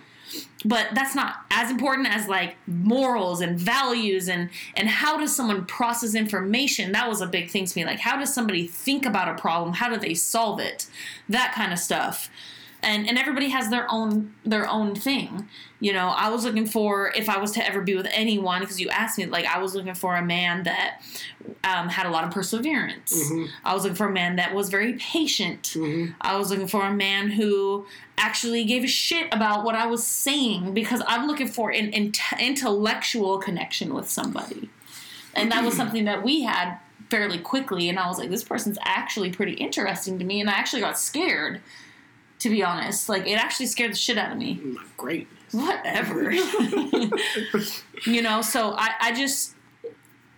[0.65, 5.67] But that's not as important as like morals and values and and how does someone
[5.67, 6.93] process information?
[6.93, 7.85] That was a big thing to me.
[7.85, 9.75] Like how does somebody think about a problem?
[9.75, 10.87] How do they solve it?
[11.29, 12.31] That kind of stuff.
[12.87, 15.49] And and everybody has their own their own thing.
[15.81, 18.81] You know, I was looking for if I was to ever be with anyone because
[18.81, 21.03] you asked me like I was looking for a man that
[21.65, 23.13] um, had a lot of perseverance.
[23.13, 23.49] Mhm.
[23.65, 25.75] I was looking for a man that was very patient.
[25.77, 26.15] Mhm.
[26.21, 30.07] I was looking for a man who actually gave a shit about what I was
[30.07, 34.71] saying because I'm looking for an int- intellectual connection with somebody.
[35.35, 36.79] And that was something that we had
[37.11, 37.89] fairly quickly.
[37.89, 40.41] And I was like, this person's actually pretty interesting to me.
[40.41, 41.61] And I actually got scared,
[42.39, 43.09] to be honest.
[43.09, 44.61] Like, it actually scared the shit out of me.
[44.63, 45.29] my great.
[45.53, 46.33] Whatever.
[48.07, 49.56] you know, so I, I just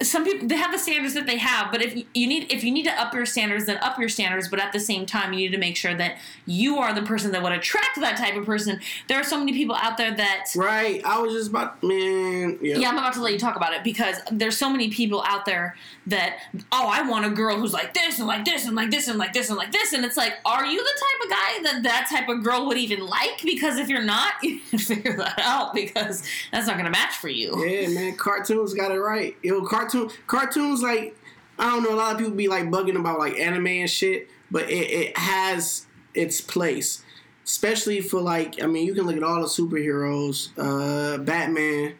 [0.01, 2.71] some people they have the standards that they have but if you- need if you
[2.71, 5.41] need to up your standards then up your standards but at the same time you
[5.41, 8.47] need to make sure that you are the person that would attract that type of
[8.47, 11.05] person there are so many people out there that Right.
[11.05, 12.59] I was just about man.
[12.63, 12.77] Yeah.
[12.79, 15.45] yeah i'm about to let you talk about it because there's so many people out
[15.47, 15.75] there
[16.07, 16.39] that
[16.71, 19.19] oh i want a girl who's like this and like this and like this and
[19.19, 21.83] like this and like this and it's like are you the type of guy that
[21.83, 25.75] that type of girl would even like because if you're not you figure that out
[25.75, 29.37] because that's not going to match for you Yeah, man, cartoons got it right.
[29.43, 31.17] Yo, cartoon, cartoons like
[31.59, 31.95] I don't know.
[31.95, 35.19] A lot of people be like bugging about like anime and shit, but it, it
[35.19, 37.03] has its place,
[37.45, 40.51] especially for like I mean, you can look at all the superheroes.
[40.57, 41.95] Uh, Batman.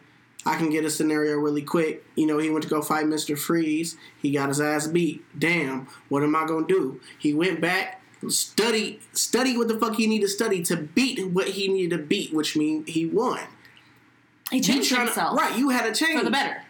[0.45, 2.05] I can get a scenario really quick.
[2.15, 3.97] You know, he went to go fight Mister Freeze.
[4.21, 5.23] He got his ass beat.
[5.37, 7.01] Damn, what am I gonna do?
[7.19, 8.01] He went back.
[8.27, 12.03] Study, study what the fuck he needed to study to beat what he needed to
[12.03, 13.39] beat, which means he won.
[14.49, 15.57] He changed himself right?
[15.57, 16.63] You had a change for the better.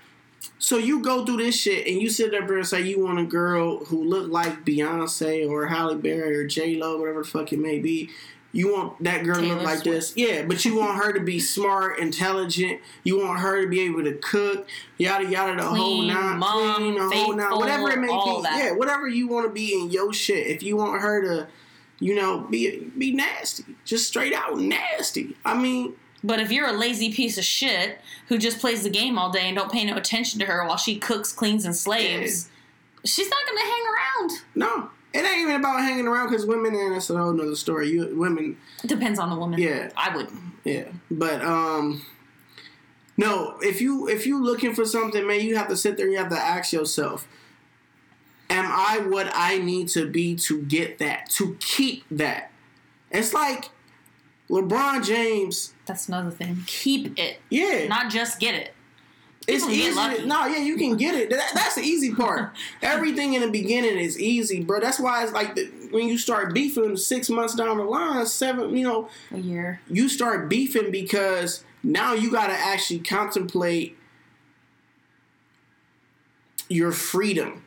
[0.60, 3.18] So you go through this shit and you sit up there and say you want
[3.18, 7.52] a girl who look like Beyonce or Halle Berry or J Lo, whatever the fuck
[7.54, 8.10] it may be.
[8.52, 10.44] You want that girl to look Taylor like this, yeah.
[10.44, 12.82] But you want her to be smart, intelligent.
[13.04, 14.68] You want her to be able to cook,
[14.98, 18.42] yada yada, the whole Nine, mom, clean, the whole nine, faithful, whatever it may be.
[18.42, 18.64] that.
[18.64, 20.48] Yeah, whatever you want to be in your shit.
[20.48, 21.48] If you want her to,
[22.00, 25.38] you know, be be nasty, just straight out nasty.
[25.46, 25.94] I mean,
[26.24, 29.48] But if you're a lazy piece of shit who just plays the game all day
[29.48, 32.50] and don't pay no attention to her while she cooks, cleans, and slaves,
[33.06, 34.32] she's not gonna hang around.
[34.56, 37.90] no, it ain't even about hanging around because women, and that's a whole nother story.
[37.90, 38.58] You women.
[38.84, 39.60] It depends on the woman.
[39.60, 39.90] Yeah.
[39.96, 40.40] I wouldn't.
[40.66, 42.06] Yeah, but um,
[43.18, 43.58] no.
[43.62, 46.06] If you if you looking for something, man, you have to sit there.
[46.06, 47.28] and You have to ask yourself,
[48.50, 51.30] Am I what I need to be to get that?
[51.32, 52.52] To keep that?
[53.12, 53.70] It's like
[54.50, 55.74] LeBron James.
[55.90, 56.64] That's another thing.
[56.68, 58.74] Keep it, Yeah, not just get it.
[59.48, 60.22] it's people get easy.
[60.22, 61.30] To, no, yeah, you can get it.
[61.32, 62.56] That, that's the easy part.
[62.84, 64.80] Everything in the beginning is easy, bro.
[64.80, 68.78] That's why it's like the, when you start beefing six months down the line, seven,
[68.78, 69.82] you know, A year.
[69.90, 73.98] you start beefing because now you got to actually contemplate
[76.70, 77.64] your freedom.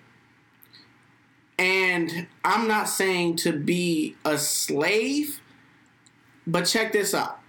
[1.58, 5.40] And I'm not saying to be a slave,
[6.46, 7.40] but check this out.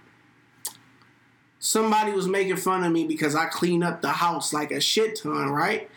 [1.64, 5.16] Somebody was making fun of me because I clean up the house like a shit
[5.22, 5.88] ton, right?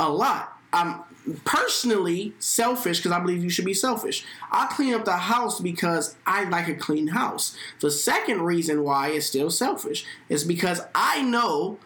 [0.00, 0.56] A lot.
[0.72, 1.02] I'm
[1.44, 4.24] personally selfish because I believe you should be selfish.
[4.50, 7.54] I clean up the house because I like a clean house.
[7.80, 11.78] The second reason why it's still selfish is because I know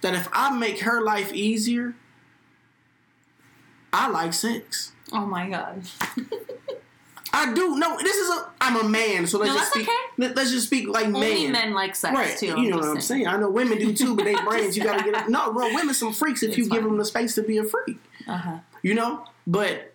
[0.00, 1.94] that if I make her life easier,
[3.92, 4.90] I like sex.
[5.12, 5.82] Oh my god.
[7.32, 7.76] I do.
[7.78, 8.50] No, this is a.
[8.60, 9.88] I'm a man, so let's No, just that's speak.
[9.88, 10.05] okay.
[10.18, 11.52] Let, us just speak like Only man.
[11.52, 12.60] men like sex Right, too.
[12.60, 13.26] you know what I'm just saying.
[13.26, 14.76] I know women do too, but they brains.
[14.76, 15.28] You gotta get up.
[15.28, 17.64] No, bro, women some freaks if It's you give them the space to be a
[17.64, 17.98] freak.
[18.26, 18.58] Uh huh.
[18.82, 19.92] You know, but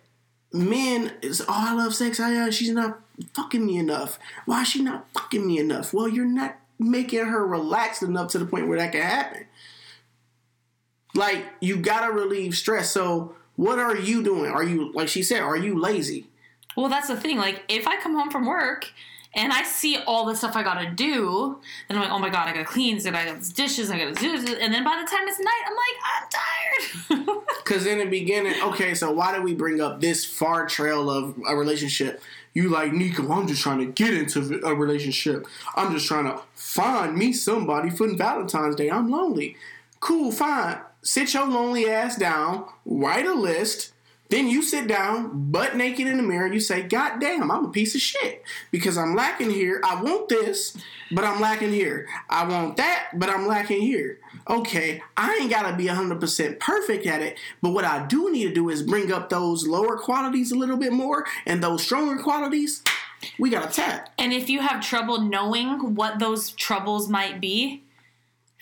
[0.52, 2.20] men is oh I love sex.
[2.20, 3.00] I uh, she's not
[3.34, 4.18] fucking me enough.
[4.46, 5.92] Why is she not fucking me enough?
[5.92, 9.46] Well, you're not making her relaxed enough to the point where that can happen.
[11.14, 12.90] Like you gotta relieve stress.
[12.90, 14.50] So what are you doing?
[14.50, 15.40] Are you like she said?
[15.40, 16.26] Are you lazy?
[16.76, 17.36] Well, that's the thing.
[17.36, 18.90] Like, if I come home from work
[19.34, 22.48] and I see all the stuff I gotta do, then I'm like, oh my god,
[22.48, 24.58] I gotta clean this, I gotta this dishes, I gotta do this.
[24.60, 27.38] And then by the time it's night, I'm like, I'm tired.
[27.62, 31.36] Because in the beginning, okay, so why did we bring up this far trail of
[31.46, 32.20] a relationship?
[32.54, 33.30] You like Nico?
[33.30, 35.46] I'm just trying to get into a relationship.
[35.74, 38.90] I'm just trying to find me somebody for Valentine's Day.
[38.90, 39.56] I'm lonely.
[40.00, 40.78] Cool, fine.
[41.02, 42.66] Sit your lonely ass down.
[42.84, 43.91] Write a list.
[44.32, 47.66] Then you sit down, butt naked in the mirror, and you say, God damn, I'm
[47.66, 48.42] a piece of shit.
[48.70, 49.82] Because I'm lacking here.
[49.84, 50.74] I want this,
[51.10, 52.08] but I'm lacking here.
[52.30, 54.20] I want that, but I'm lacking here.
[54.48, 58.54] Okay, I ain't gotta be 100% perfect at it, but what I do need to
[58.54, 62.82] do is bring up those lower qualities a little bit more, and those stronger qualities,
[63.38, 64.08] we gotta tap.
[64.16, 67.82] and if you have trouble knowing what those troubles might be,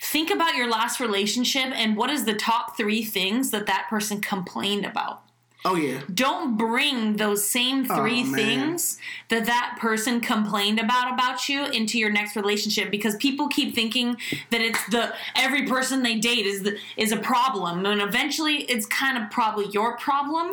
[0.01, 4.19] think about your last relationship and what is the top three things that that person
[4.19, 5.23] complained about.
[5.63, 6.01] Oh, yeah.
[6.11, 8.97] don't bring those same oh, three Oh, things
[9.29, 14.17] that that person complained about about you into your next relationship because people keep thinking
[14.49, 17.85] that it's the every person they date is the, is a problem.
[17.85, 20.51] And eventually it's kind of probably your problem.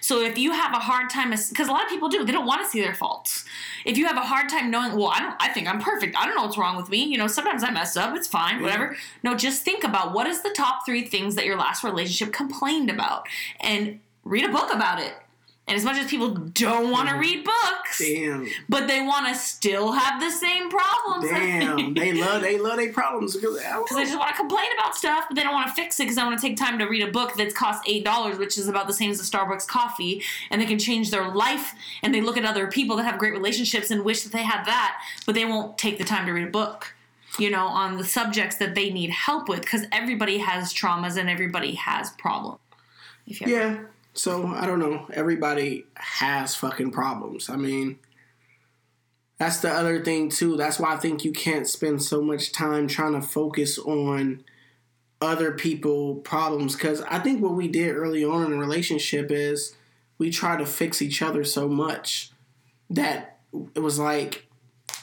[0.00, 2.46] So if you have a hard time because a lot of people do they don't
[2.46, 3.44] want to see their faults.
[3.84, 6.16] If you have a hard time knowing well i don't i think i'm perfect.
[6.18, 7.04] I don't know what's wrong with me.
[7.04, 8.16] You know sometimes i mess up.
[8.16, 8.96] It's fine whatever.
[9.22, 12.90] No just think about what is the top three things that your last relationship complained
[12.90, 13.28] about?
[13.60, 15.14] And read a book about it.
[15.68, 17.20] And as much as people don't want to mm-hmm.
[17.20, 18.48] read books, Damn.
[18.70, 21.28] but they want to still have the same problems.
[21.30, 21.92] Damn.
[21.94, 25.34] they love they love their problems because they just want to complain about stuff, but
[25.34, 27.10] they don't want to fix it because they want to take time to read a
[27.10, 30.58] book that's cost eight dollars, which is about the same as a Starbucks coffee, and
[30.58, 31.74] they can change their life.
[32.02, 34.64] And they look at other people that have great relationships and wish that they had
[34.64, 36.94] that, but they won't take the time to read a book.
[37.38, 41.28] You know, on the subjects that they need help with, because everybody has traumas and
[41.28, 42.58] everybody has problems.
[43.26, 43.80] If you Yeah.
[44.18, 45.06] So I don't know.
[45.12, 47.48] Everybody has fucking problems.
[47.48, 48.00] I mean,
[49.38, 50.56] that's the other thing too.
[50.56, 54.42] That's why I think you can't spend so much time trying to focus on
[55.20, 59.76] other people problems because I think what we did early on in a relationship is
[60.18, 62.32] we try to fix each other so much
[62.90, 63.38] that
[63.76, 64.48] it was like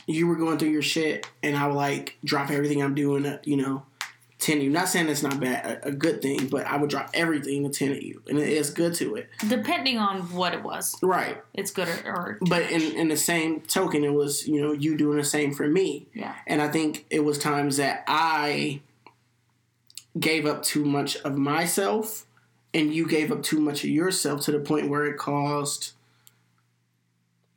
[0.08, 3.39] you were going through your shit and I would like drop everything I'm doing, uh,
[3.45, 3.84] you know,
[4.39, 4.69] tend to you.
[4.69, 7.69] Not saying it's not bad, a, a good thing, but I would drop everything to
[7.69, 11.41] tend to you, and it is good to it, depending on what it was, right?
[11.54, 14.98] it's good or, or But in in the same token, it was you know you
[14.98, 16.36] doing the same for me, yeah.
[16.48, 18.82] and I think it was times that I
[20.19, 22.26] gave up too much of myself
[22.74, 25.91] and you gave up too much of yourself to the point where it caused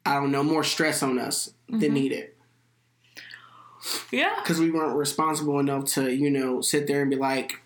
[0.04, 1.80] I don't know more stress on us Mm-hmm.
[1.80, 2.30] than needed
[4.10, 4.34] Yeah.
[4.42, 7.60] because we weren't responsible enough to you know sit there and be like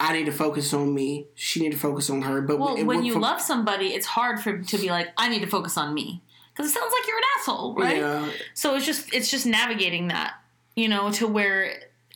[0.00, 1.28] I need to focus on me.
[1.34, 2.42] She need to focus on her.
[2.42, 5.40] But Well, when you for- love somebody, it's hard for to be like, I need
[5.40, 6.20] to focus on me
[6.52, 7.96] because it sounds like you're an asshole, right?
[7.98, 10.34] yeah, So it's just it's just navigating that,
[10.76, 11.74] you know, to where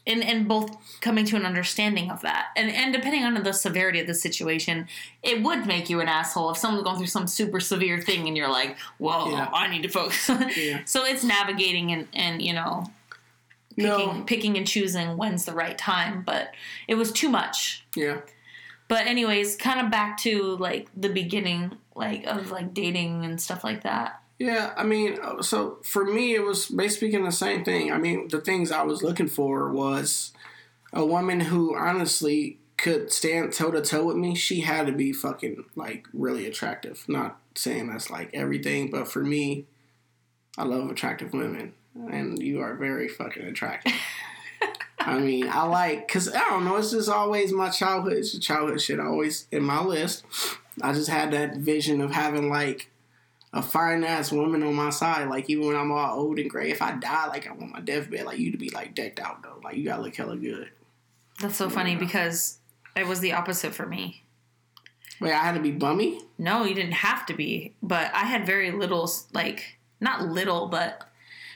[0.08, 4.00] and and both coming to an understanding of that, and and depending on the severity
[4.00, 4.88] of the situation,
[5.22, 8.36] it would make you an asshole if someone's going through some super severe thing and
[8.36, 9.48] you're like, whoa, Yeah.
[9.52, 10.28] I need to focus.
[10.56, 10.80] Yeah.
[10.86, 12.84] So it's navigating and and you know
[13.76, 16.52] picking no, picking and choosing when's the right time, but
[16.88, 17.84] it was too much.
[17.94, 18.22] yeah,
[18.88, 23.62] But anyways, kind of back to like the beginning, like of like dating and stuff
[23.62, 24.20] like that.
[24.38, 24.72] Yeah.
[24.76, 27.92] I mean, uh, so for me, it was basically the same thing.
[27.92, 30.32] I mean, the things I was looking for was
[30.92, 34.34] a woman who honestly could stand toe to toe with me.
[34.34, 37.04] She had to be fucking like really attractive.
[37.08, 39.66] Not saying that's like everything, but for me,
[40.56, 41.74] I love attractive women,
[42.10, 43.92] and you are very fucking attractive.
[45.00, 46.76] I mean, I like because I don't know.
[46.76, 48.14] It's just always my childhood.
[48.14, 50.24] It's childhood shit always in my list.
[50.82, 52.90] I just had that vision of having like
[53.52, 55.28] a fine ass woman on my side.
[55.28, 57.80] Like even when I'm all old and gray, if I die, like I want my
[57.80, 59.60] deathbed, like you to be like decked out though.
[59.62, 60.70] Like you gotta look hella good.
[61.40, 62.58] That's so funny because
[62.96, 64.24] it was the opposite for me.
[65.20, 66.20] Wait, I had to be bummy.
[66.36, 71.08] No, you didn't have to be, but I had very little, like, not little, but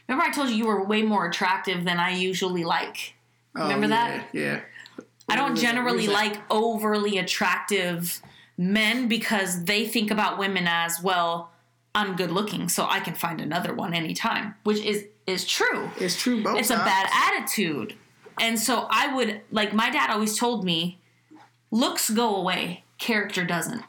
[0.08, 3.14] remember I told you you were way more attractive than I usually like.
[3.54, 4.28] Oh, Remember yeah, that?
[4.32, 4.60] Yeah.
[5.28, 8.20] I don't generally like overly attractive
[8.58, 11.51] men because they think about women as, well,
[11.94, 15.90] I'm good looking, so I can find another one anytime, which is is true.
[15.98, 16.42] It's true.
[16.42, 17.94] Both it's a bad attitude.
[18.40, 21.00] And so I would like my dad always told me,
[21.70, 23.82] looks go away, character doesn't.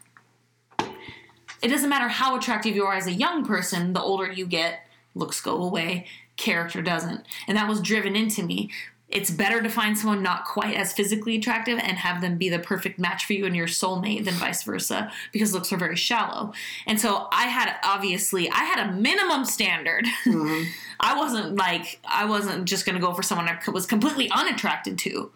[1.61, 4.81] It doesn't matter how attractive you are as a young person, the older you get,
[5.15, 7.25] looks go away, character doesn't.
[7.47, 8.69] And that was driven into me.
[9.13, 12.57] It's better to find someone not quite as physically attractive and have them be the
[12.57, 16.51] perfect match for you and your soulmate than vice versa because looks are very shallow.
[16.87, 20.05] And so I had obviously I had a minimum standard.
[20.23, 20.63] Mm-hmm.
[20.99, 24.97] I wasn't like I wasn't just going to go for someone I was completely unattracted
[24.99, 25.31] to,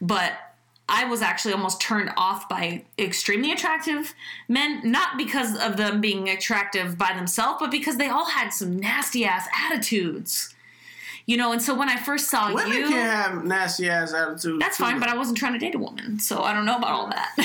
[0.00, 0.32] but
[0.88, 4.14] I was actually almost turned off by extremely attractive
[4.48, 8.78] men, not because of them being attractive by themselves, but because they all had some
[8.78, 10.54] nasty ass attitudes.
[11.26, 14.60] You know, and so when I first saw Women you, can have nasty ass attitude.
[14.60, 16.90] that's fine, but I wasn't trying to date a woman, so I don't know about
[16.90, 17.36] all that.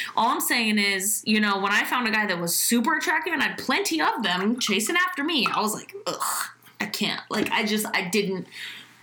[0.16, 3.32] all I'm saying is, you know, when I found a guy that was super attractive
[3.32, 6.46] and I had plenty of them chasing after me, I was like, ugh,
[6.80, 7.20] I can't.
[7.28, 8.46] Like, I just, I didn't.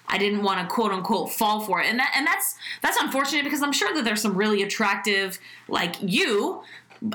[0.07, 3.45] I didn't want to quote unquote fall for it, and that and that's that's unfortunate
[3.45, 5.39] because I'm sure that there's some really attractive
[5.69, 6.63] like you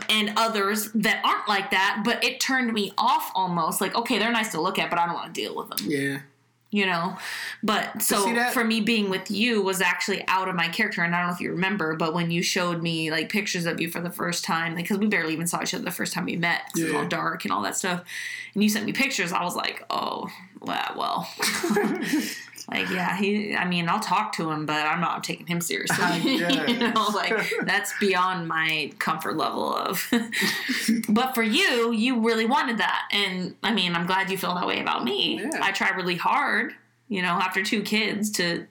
[0.09, 3.81] and others that aren't like that, but it turned me off almost.
[3.81, 5.79] Like, okay, they're nice to look at, but I don't want to deal with them
[5.89, 6.19] yeah.
[6.71, 7.17] You know?
[7.63, 11.19] But so for me being with you was actually out of my character and i
[11.19, 14.01] don't know if you remember but when you showed me like pictures of you for
[14.01, 16.63] the first time because we barely even saw each other the first time we met
[16.73, 18.03] 'cause it was all dark and all that stuff
[18.55, 20.29] and you sent me pictures i was like oh
[20.61, 21.29] well, well.
[22.71, 25.97] like yeah he i mean i'll talk to him but i'm not taking him seriously.
[26.37, 30.07] You know like that's beyond my comfort level of
[31.09, 33.09] but for you you really wanted that.
[33.13, 35.41] And i mean i'm glad you feel that way about me.
[35.41, 35.61] Yeah.
[35.63, 36.75] i try really hard
[37.09, 38.67] you know after two kids to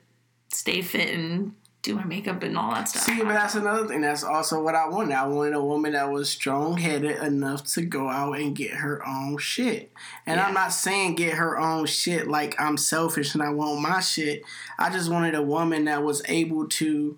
[0.50, 1.54] stay fit and
[1.86, 4.02] do my makeup and all that stuff See, but that's another thing.
[4.02, 5.14] That's also what I wanted.
[5.14, 9.08] I wanted a woman that was strong headed enough to go out and get her
[9.08, 9.92] own shit.
[10.26, 10.48] And Yeah.
[10.48, 14.44] I'm not saying get her own shit like I'm selfish and I want my shit.
[14.80, 17.18] I just wanted a woman that was able to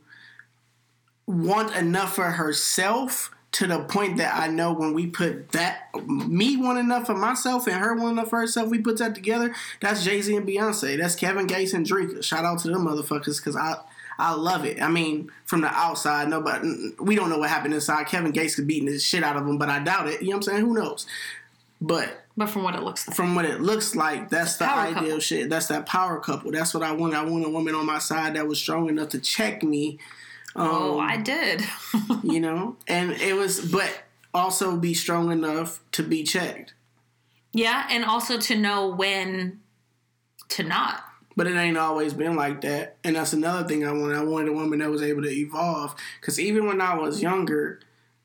[1.26, 6.58] want enough for herself to the point that I know when we put that me
[6.58, 9.56] want enough for myself and her want enough for herself, we put that together.
[9.82, 10.98] That's Jay Z and Beyonce.
[10.98, 12.22] That's Kevin Gates and Dreka.
[12.24, 13.78] Shout out to them motherfuckers because I
[14.20, 14.82] I love it.
[14.82, 18.08] I mean, from the outside, nobody we don't know what happened inside.
[18.08, 20.22] Kevin Gates could beating the shit out of him, but I doubt it.
[20.22, 20.66] You know what I'm saying?
[20.66, 21.06] Who knows?
[21.80, 24.80] But but from what it looks like from what it looks like, that's the Power
[24.82, 25.20] ideal couple.
[25.20, 25.50] shit.
[25.50, 26.52] That's that power couple.
[26.52, 27.14] That's what I want.
[27.14, 30.00] I want a woman on my side that was strong enough to check me.
[30.56, 31.64] Um, oh i did
[32.24, 33.92] you know, and it was, but
[34.34, 36.74] also be strong enough to be checked.
[37.54, 39.60] yeah and also to know when
[40.50, 41.04] to not
[41.38, 44.18] But it ain't always been like that, and that's another thing I wanted.
[44.18, 45.96] I wanted a woman that was able to evolve.
[46.20, 47.80] Because even when I was younger,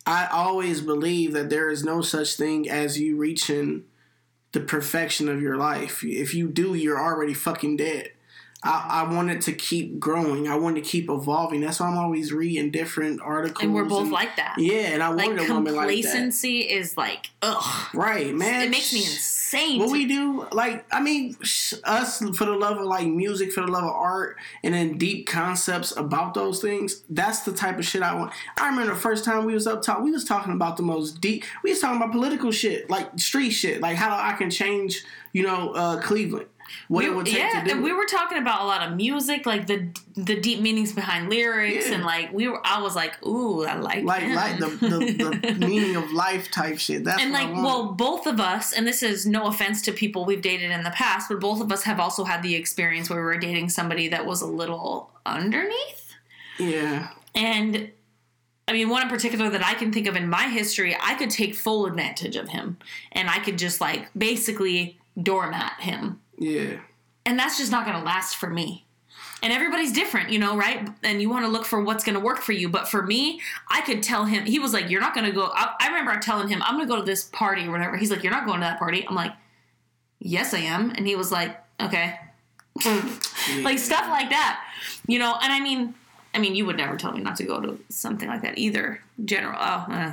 [0.07, 3.85] I always believed that there is no such thing as you reaching
[4.53, 6.03] the perfection of your life.
[6.03, 8.12] If you do, you're already fucking dead.
[8.65, 10.47] I, I wanted to keep growing.
[10.49, 11.61] I wanted to keep evolving.
[11.61, 13.65] That's why I'm always reading different articles.
[13.65, 14.55] And we're both like that.
[14.59, 15.93] Yeah, and I Like wanted a woman like that.
[15.93, 17.89] complacency is like ugh.
[17.95, 18.63] Right, man.
[18.63, 19.81] It makes me insane.
[19.81, 23.61] What we do, like, I mean, sh- us for the love of like music, for
[23.63, 27.03] the love of art, and then deep concepts about those things.
[27.11, 28.33] That's the type of shit I want.
[28.59, 31.21] I remember the first time we was up top, we was talking about the most
[31.21, 31.45] deep.
[31.65, 35.43] We was talking about political shit, like street shit, like how I can change, you
[35.43, 36.47] know, uh, Cleveland.
[36.89, 37.73] What we, it would take yeah, to do.
[37.75, 41.29] and we were talking about a lot of music, like the the deep meanings behind
[41.31, 41.95] lyrics, Yeah.
[41.97, 42.61] and like we were.
[42.65, 44.35] I was like, ooh, I like like him.
[44.35, 47.05] like the, the, the meaning of life type shit.
[47.05, 50.43] That's and like, well, both of us, and this is no offense to people we've
[50.43, 53.25] dated in the past, but both of us have also had the experience where we
[53.25, 56.15] were dating somebody that was a little underneath.
[56.59, 57.91] yeah, And
[58.69, 61.31] I mean, one in particular that I can think of in my history, I could
[61.31, 62.77] take full advantage of him,
[63.13, 66.81] and I could just like basically doormat him yeah,
[67.25, 68.85] and that's just not going to last for me.
[69.43, 70.89] And everybody's different, you know, right?
[71.03, 72.69] And you want to look for what's going to work for you.
[72.69, 75.51] But for me, I could tell him, he was like, You're not going to go.
[75.53, 77.97] I, I remember telling him, I'm going to go to this party or whatever.
[77.97, 79.05] He's like, You're not going to that party.
[79.07, 79.33] I'm like,
[80.21, 80.91] Yes, I am.
[80.91, 82.19] And he was like, Okay.
[83.63, 84.65] like stuff like that,
[85.07, 85.37] you know?
[85.43, 85.95] And I mean,
[86.35, 89.01] I mean, you would never tell me not to go to something like that either.
[89.23, 89.59] General.
[89.61, 90.13] Oh, uh,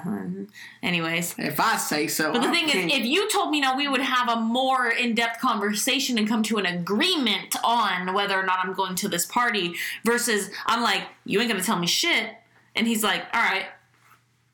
[0.83, 1.35] anyways.
[1.37, 2.33] If I say so.
[2.33, 4.89] But the I thing is, if you told me now we would have a more
[4.89, 9.07] in depth conversation and come to an agreement on whether or not I'm going to
[9.07, 12.31] this party versus I'm like, you ain't gonna tell me shit.
[12.75, 13.67] And he's like, all right.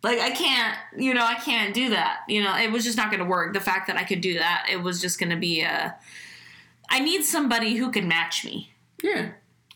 [0.04, 2.20] Like, I can't, you know, I can't do that.
[2.28, 3.54] You know, it was just not gonna work.
[3.54, 5.96] The fact that I could do that, it was just gonna be a.
[6.92, 8.72] I need somebody who can match me.
[9.02, 9.32] yeah,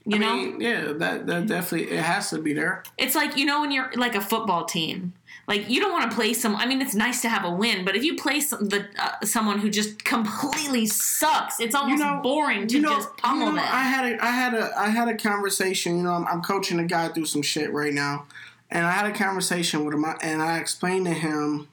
[0.10, 0.36] You I know?
[0.36, 2.84] mean, yeah, that that definitely it has to be there.
[2.98, 5.14] It's like you know when you're like a football team,
[5.48, 6.56] like you don't want to play some.
[6.56, 9.26] I mean, it's nice to have a win, but if you play some, the uh,
[9.26, 13.54] someone who just completely sucks, it's almost know- boring to you know, just pummel you
[13.54, 13.70] know, them.
[13.72, 15.98] I had a, I had a, I had a conversation.
[15.98, 18.26] You know, I'm, I'm coaching a guy through some shit right now,
[18.70, 21.68] and I had a conversation with him, and I explained to him,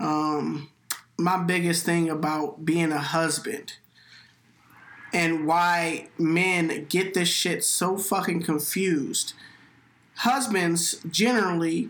[0.00, 0.68] um,
[1.16, 3.74] my biggest thing about being a husband,
[5.14, 9.32] and why men get this shit so fucking confused.
[10.16, 11.88] Husbands generally,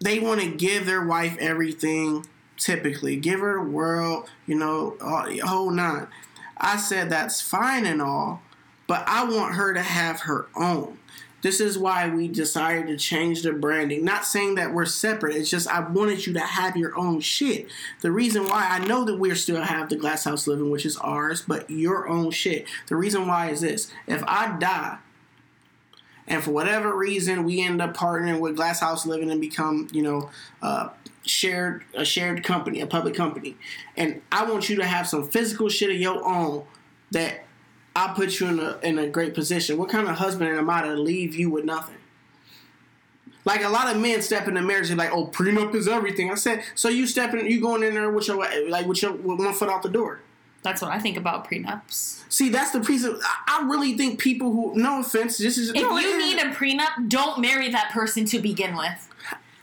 [0.00, 2.26] they want to give their wife everything.
[2.56, 4.30] Typically, give her the world.
[4.46, 4.96] You know,
[5.44, 6.08] whole nine.
[6.56, 8.40] I said that's fine and all,
[8.86, 10.98] but I want her to have her own.
[11.42, 14.04] This is why we decided to change the branding.
[14.04, 15.36] Not saying that we're separate.
[15.36, 17.68] It's just I wanted you to have your own shit.
[18.00, 20.96] The reason why I know that we're still have the glass house living, which is
[20.96, 22.66] ours, but your own shit.
[22.88, 24.98] The reason why is this: if I die,
[26.26, 30.02] and for whatever reason we end up partnering with Glass House Living and become, you
[30.02, 30.30] know,
[30.62, 30.88] uh,
[31.24, 33.56] shared a shared company, a public company,
[33.96, 36.64] and I want you to have some physical shit of your own
[37.12, 37.45] that
[37.96, 39.78] I put you in a in a great position.
[39.78, 41.96] What kind of husband am I to leave you with nothing?
[43.46, 46.34] Like a lot of men step into marriage, they're like, "Oh, prenup is everything." I
[46.34, 48.36] said, "So you stepping, you going in there with your
[48.68, 50.20] like with your with one foot out the door."
[50.62, 52.24] That's what I think about prenups.
[52.28, 53.20] See, that's the piece of.
[53.22, 56.50] I I really think people who, no offense, this is If no, you need a
[56.50, 59.08] prenup, don't marry that person to begin with.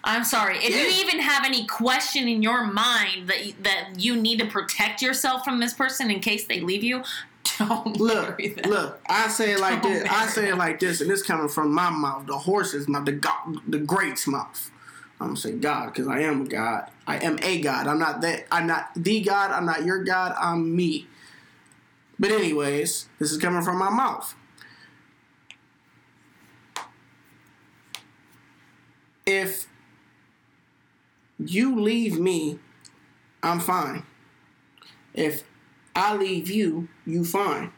[0.06, 0.58] I'm sorry.
[0.58, 0.82] If Yeah.
[0.84, 5.44] you even have any question in your mind that that you need to protect yourself
[5.44, 7.04] from this person in case they leave you,
[7.58, 9.00] don't Look, look.
[9.08, 10.10] I say it like Don't this.
[10.10, 13.12] I say it like this, and this coming from my mouth, the horse's mouth, the
[13.12, 14.72] God, the great's mouth.
[15.20, 16.90] I'm gonna say God because I am a God.
[17.08, 17.88] I am a God.
[17.88, 18.46] I'm not that.
[18.52, 19.52] I'm not the God.
[19.52, 20.36] I'm not your God.
[20.38, 21.08] I'm me.
[22.20, 24.36] But anyways, this is coming from my mouth.
[29.26, 29.68] If
[31.40, 32.60] you leave me,
[33.42, 34.04] I'm fine.
[35.14, 35.44] If
[35.96, 37.72] I leave you, you fine.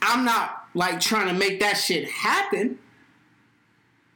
[0.00, 2.78] I'm not like trying to make that shit happen.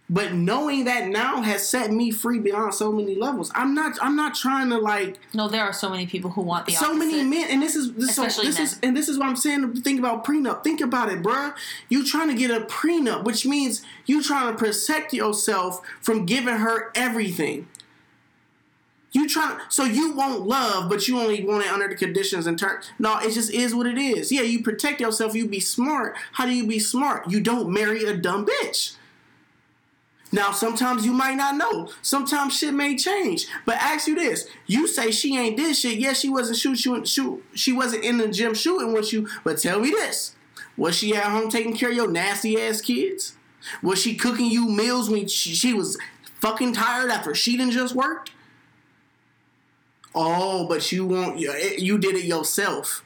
[0.08, 3.50] But knowing that now has set me free beyond so many levels.
[3.56, 6.66] I'm not I'm not trying to like No, there are so many people who want
[6.66, 9.26] the so many men and this is this, so, this is and this is what
[9.26, 10.62] I'm saying to think about prenup.
[10.62, 11.54] Think about it, bruh.
[11.88, 16.54] You trying to get a prenup, which means you trying to protect yourself from giving
[16.54, 17.66] her everything.
[19.12, 22.58] You trying so you won't love, but you only want it under the conditions and
[22.58, 22.90] terms.
[22.98, 24.30] No, it just is what it is.
[24.30, 25.34] Yeah, you protect yourself.
[25.34, 26.16] You be smart.
[26.32, 27.30] How do you be smart?
[27.30, 28.96] You don't marry a dumb bitch.
[30.32, 31.88] Now, sometimes you might not know.
[32.02, 33.46] Sometimes shit may change.
[33.64, 35.98] But ask you this: You say she ain't did shit.
[35.98, 37.06] Yes, she wasn't shoot you.
[37.06, 37.44] Shoot.
[37.54, 39.28] She wasn't in the gym shooting with you.
[39.44, 40.34] But tell me this:
[40.76, 43.36] Was she at home taking care of your nasty ass kids?
[43.82, 45.98] Was she cooking you meals when she, she was
[46.40, 48.32] fucking tired after she didn't just worked?
[50.16, 53.04] Oh, but you want you, eh, you did it yourself.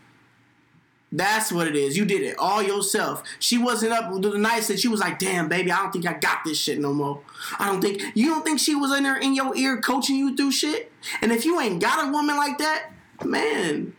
[1.12, 1.96] That's what it is.
[1.96, 3.24] You did it all yourself.
[3.40, 6.06] She wasn't up to the nights that she was like, damn, baby, I don't think
[6.06, 7.20] I got this shit no more.
[7.58, 10.36] I don't think, you don't think she was in there in your ear coaching you
[10.36, 10.92] through shit?
[11.20, 12.92] And if you ain't got a woman like that,
[13.24, 13.92] man,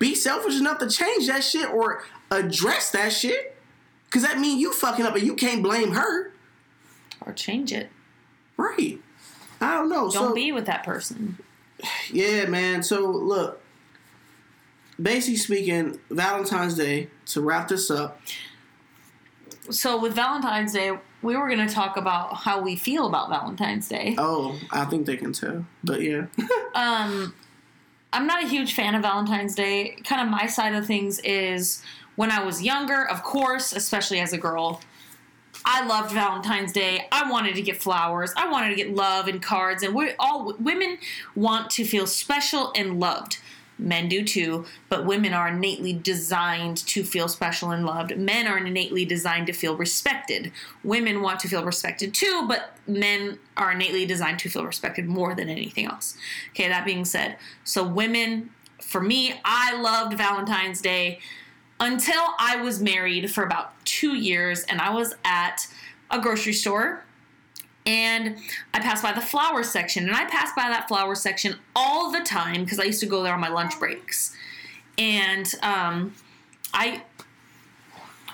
[0.00, 2.02] be selfish enough to change that shit or
[2.32, 3.54] address that shit.
[4.10, 6.32] Cause that mean you fucking up and you can't blame her.
[7.24, 7.90] Or change it.
[8.56, 8.98] Right.
[9.60, 10.10] I don't know.
[10.10, 11.38] Don't so, be with that person.
[12.10, 12.82] Yeah, man.
[12.82, 13.60] So look,
[15.00, 17.08] basically speaking, Valentine's Day.
[17.26, 18.20] To wrap this up,
[19.70, 23.86] So with Valentine's Day, we were going to talk about how we feel about Valentine's
[23.88, 24.14] Day.
[24.18, 25.66] oh, I think they can tell.
[25.84, 26.26] But yeah,
[26.74, 27.34] Um,
[28.14, 29.96] I'm not a huge fan of Valentine's Day.
[30.04, 31.82] Kind of my side of things is
[32.16, 34.80] when I was younger, of course, especially as a girl,
[35.64, 37.06] I loved Valentine's Day.
[37.12, 38.32] I wanted to get flowers.
[38.36, 39.82] I wanted to get love and cards.
[39.82, 40.98] And we all women
[41.34, 43.38] want to feel special and loved.
[43.80, 48.16] Men do too, but women are innately designed to feel special and loved.
[48.16, 50.50] Men are innately designed to feel respected.
[50.82, 55.34] Women want to feel respected too, but men are innately designed to feel respected more
[55.34, 56.16] than anything else.
[56.50, 58.50] Okay, that being said, so women,
[58.82, 61.20] for me, I loved Valentine's Day
[61.80, 65.66] until I was married for about two years and I was at
[66.10, 67.04] a grocery store
[67.86, 68.36] and
[68.74, 72.20] I passed by the flower section and I passed by that flower section all the
[72.20, 74.36] time because I used to go there on my lunch breaks.
[74.98, 76.14] And um,
[76.74, 77.02] I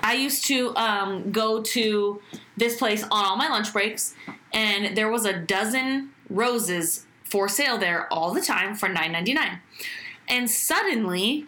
[0.03, 2.21] I used to um, go to
[2.57, 4.15] this place on all my lunch breaks
[4.53, 9.59] and there was a dozen roses for sale there all the time for $9.99.
[10.29, 11.47] And suddenly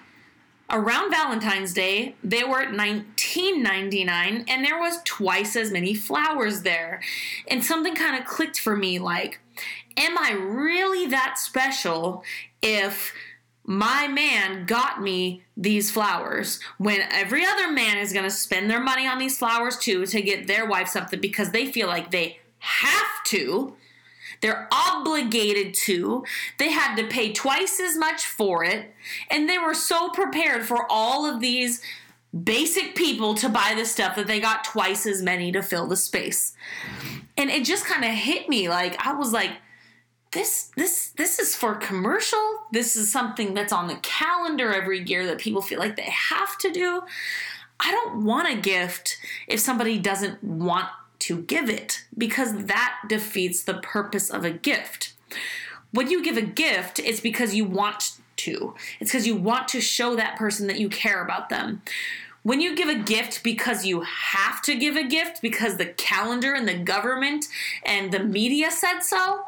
[0.71, 7.01] around Valentine's Day, they were at $19.99 and there was twice as many flowers there.
[7.49, 9.41] And something kind of clicked for me like,
[9.97, 12.25] am I really that special
[12.63, 13.13] if
[13.65, 18.81] my man got me these flowers when every other man is going to spend their
[18.81, 22.39] money on these flowers too to get their wife something because they feel like they
[22.59, 23.75] have to?
[24.41, 26.25] They're obligated to.
[26.59, 28.95] They had to pay twice as much for it.
[29.31, 31.83] And they were so prepared for all of these
[32.45, 35.97] basic people to buy the stuff that they got twice as many to fill the
[35.97, 36.55] space.
[37.37, 39.53] And it just kind of hit me like I was like
[40.33, 42.39] this this this is for commercial.
[42.73, 46.59] This is something that's on the calendar every year that people feel like they have
[46.59, 47.03] to do.
[47.79, 49.19] I don't want a gift
[49.49, 50.89] if somebody doesn't want
[51.21, 55.15] to give it because that defeats the purpose of a gift.
[55.93, 59.81] When you give a gift, it's because you want to, it's because you want to
[59.81, 61.83] show that person that you care about them.
[62.43, 66.55] When you give a gift because you have to give a gift because the calendar
[66.55, 67.47] and the government
[67.85, 69.47] and the media said so,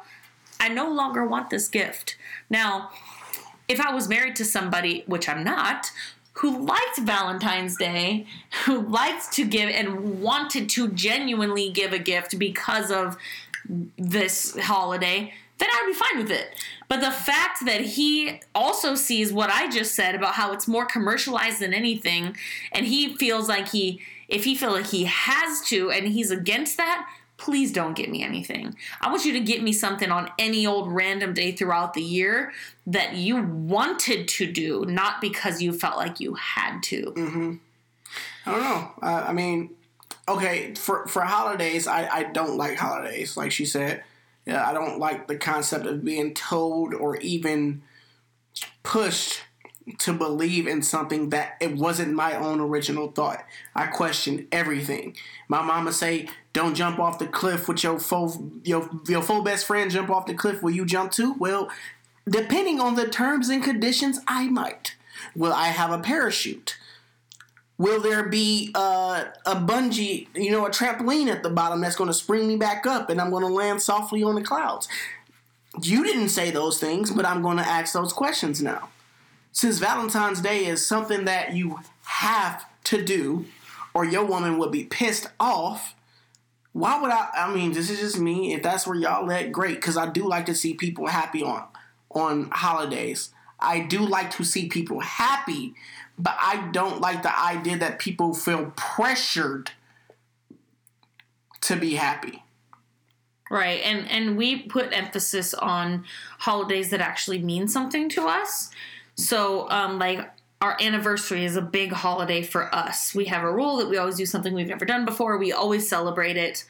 [0.59, 2.17] I no longer want this gift.
[2.51, 2.91] Now,
[3.69, 5.93] if I was married to somebody, which I'm not,
[6.39, 8.27] who liked Valentine's Day,
[8.65, 13.17] who liked to give and wanted to genuinely give a gift because of
[13.97, 16.55] this holiday, then I would be fine with it.
[16.89, 20.87] But the fact that he also sees what I just said about how it's more
[20.87, 22.37] commercialized than anything,
[22.71, 26.77] and he feels like he, if he feels like he has to and he's against
[26.77, 27.09] that,
[27.39, 28.77] please don't get me anything.
[29.01, 32.53] I want you to get me something on any old random day throughout the year
[32.87, 37.13] that you wanted to do, not because you felt like you had to.
[37.17, 37.55] Mm-hmm.
[38.45, 38.93] I don't know.
[39.03, 39.71] Uh, I mean,
[40.29, 43.37] okay, for for holidays, I I don't like holidays.
[43.37, 44.03] Like she said,
[44.45, 47.83] yeah, I don't like the concept of being told or even
[48.83, 49.43] pushed
[49.99, 53.45] to believe in something that it wasn't my own original thought.
[53.75, 55.17] I question everything.
[55.49, 59.67] My mama say, "Don't jump off the cliff with your faux your your faux best
[59.67, 59.91] friend.
[59.91, 60.63] Jump off the cliff.
[60.63, 61.71] Will you jump too?" Well,
[62.29, 64.97] depending on the terms and conditions, I might.
[65.35, 66.77] Will I have a parachute?
[67.79, 72.09] Will there be uh, a bungee, you know, a trampoline at the bottom that's going
[72.09, 74.89] to spring me back up and I'm going to land softly on the clouds?
[75.81, 78.89] You didn't say those things, but I'm going to ask those questions now.
[79.53, 83.47] Since Valentine's Day is something that you have to do,
[83.95, 85.95] or your woman would be pissed off,
[86.73, 87.29] why would I?
[87.35, 88.55] I mean, this is just me.
[88.55, 91.65] If that's where y'all at, great, because I do like to see people happy on
[92.11, 93.31] on holidays.
[93.59, 95.75] I do like to see people happy,
[96.19, 99.73] but I don't like the idea that people feel pressured
[101.63, 102.45] to be happy.
[103.51, 103.81] Right.
[103.83, 106.05] And and we put emphasis on
[106.39, 108.71] holidays that actually mean something to us.
[109.19, 113.15] So um like our anniversary is a big holiday for us.
[113.15, 115.37] We have a rule that we always do something we've never done before.
[115.39, 116.65] We always celebrate it.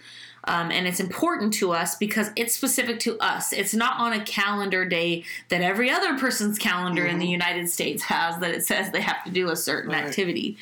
[0.45, 3.53] Um, and it's important to us because it's specific to us.
[3.53, 7.31] It's not on a calendar day that every other person's calendar in the Mhm.
[7.31, 10.05] United States has that it says they have to do a certain Right.
[10.05, 10.57] activity.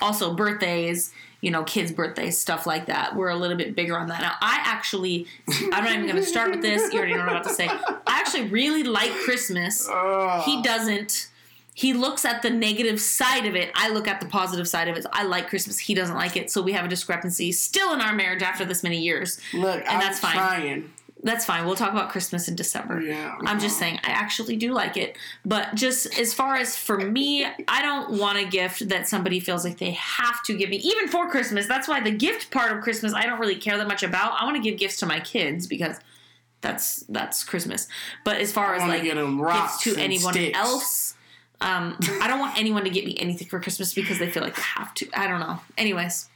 [0.00, 1.12] Also, birthdays,
[1.42, 3.14] you know, kids' birthdays, stuff like that.
[3.14, 4.22] We're a little bit bigger on that.
[4.22, 5.26] Now, I actually,
[5.72, 6.92] I'm not even going to start with this.
[6.92, 7.66] You already know what I'm about to say.
[7.68, 9.88] I actually really like Christmas.
[9.92, 10.42] Ugh.
[10.44, 11.28] He doesn't.
[11.74, 13.72] He looks at the negative side of it.
[13.74, 15.04] I look at the positive side of it.
[15.12, 15.78] I like Christmas.
[15.80, 16.50] He doesn't like it.
[16.50, 19.40] So we have a discrepancy still in our marriage after this many years.
[19.52, 20.34] Look, I'm that's fine.
[20.34, 20.92] trying.
[21.24, 21.64] That's fine.
[21.66, 23.00] We'll talk about Christmas in December.
[23.00, 25.16] Yeah, I'm just saying, I actually do like it.
[25.44, 29.64] But just as far as for me, I don't want a gift that somebody feels
[29.64, 31.66] like they have to give me, even for Christmas.
[31.66, 34.32] That's why the gift part of Christmas I don't really care that much about.
[34.40, 35.96] I want to give gifts to my kids because
[36.60, 37.86] that's that's Christmas.
[38.24, 40.58] But as far as like gifts to anyone sticks.
[40.58, 41.14] else,
[41.60, 44.56] um, I don't want anyone to get me anything for Christmas because they feel like
[44.56, 45.08] they have to.
[45.14, 45.60] I don't know.
[45.78, 46.28] Anyways.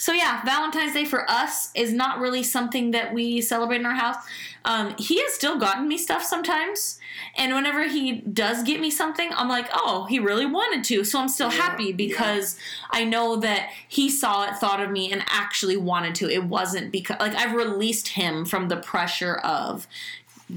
[0.00, 3.94] So yeah, Valentine's Day for us is not really something that we celebrate in our
[3.94, 4.16] house.
[4.64, 6.98] Um, he has still gotten me stuff sometimes,
[7.36, 11.04] and whenever he does get me something, I'm like, oh, he really wanted to.
[11.04, 12.58] So I'm still Yeah, happy because
[12.90, 16.30] I know that he saw it, thought of me, and actually wanted to.
[16.30, 19.86] It wasn't because like I've released him from the pressure of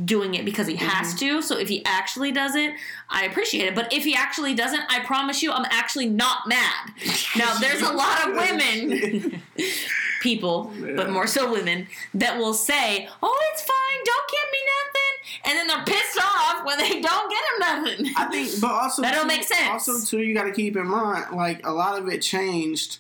[0.06, 1.38] doing it because he has mm-hmm.
[1.38, 1.41] to.
[1.41, 2.74] So if he actually does it,
[3.10, 3.76] I appreciate it.
[3.76, 6.91] But if he actually doesn't, I promise you, I'm actually not mad.
[7.38, 9.41] Now, there's a lot of women,
[10.22, 14.04] people, oh, but more so women, that will say, "Oh, it's fine.
[14.06, 18.14] Don't give me nothing," and then they're pissed off when they don't get him nothing.
[18.18, 19.88] I think, but also That don't make sense.
[19.88, 23.00] Also, too, you got to keep in mind, like a lot of it changed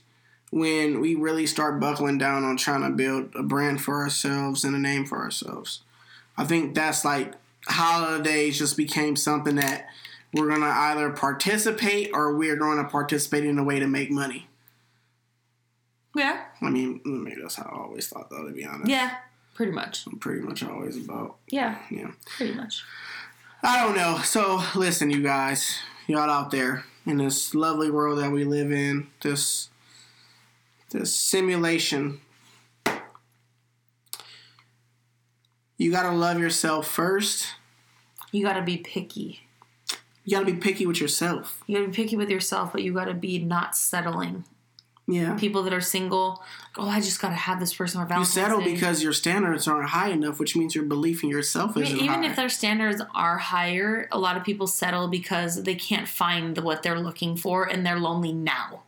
[0.51, 4.75] when we really start buckling down on trying to build a brand for ourselves and
[4.75, 5.82] a name for ourselves.
[6.37, 7.33] I think that's like
[7.67, 9.87] holidays just became something that
[10.33, 14.47] we're gonna either participate or we're going to participate in a way to make money.
[16.15, 18.45] yeah, I mean, maybe that's how I always thought, though.
[18.47, 19.17] To be honest, yeah,
[19.53, 20.05] pretty much.
[20.07, 22.11] I'm pretty much always about Yeah, yeah.
[22.37, 22.83] pretty much.
[23.61, 24.19] I don't know.
[24.23, 29.07] So listen, you guys, y'all out there in this lovely world that we live in,
[29.21, 29.69] this
[30.89, 32.19] this simulation.
[35.83, 37.55] You gotta love yourself first.
[38.31, 39.41] You got to be picky.
[40.23, 41.61] You gotta be picky with yourself.
[41.67, 44.45] You got to be picky with yourself, but you got to be not settling.
[45.05, 45.35] Yeah.
[45.35, 46.41] People that are single,
[46.77, 48.73] oh, I just got to have this person for You settle Day.
[48.73, 52.23] because your standards aren't high enough, which means your belief in yourself isn't mean, even
[52.23, 52.29] high.
[52.29, 56.83] if their standards are higher, a lot of people settle because they can't find what
[56.83, 58.83] they're looking for and they're lonely now.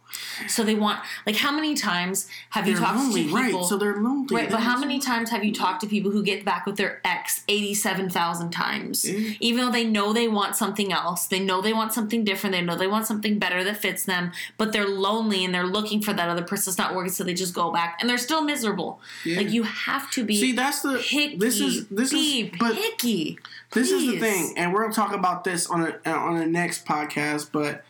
[0.48, 3.66] So they want like how many times have you they're talked lonely, to people right?
[3.66, 4.36] So they're lonely.
[4.36, 7.02] Right, but how many times have you talked to people who get back with their
[7.06, 9.06] ex 87,000 times?
[9.06, 9.36] Yeah.
[9.40, 12.62] Even though they know they want something else, they know they want something different, they
[12.62, 16.14] know they want something better that fits them, but they're lonely and they're looking for
[16.14, 19.00] that other person that's not working, so they just go back and they're still miserable.
[19.24, 19.38] Yeah.
[19.38, 21.38] Like you have to be See, that's the picky.
[21.38, 23.40] this is this is but picky.
[23.72, 26.86] This is the thing, and we're gonna talk about this on a on the next
[26.86, 27.84] podcast, but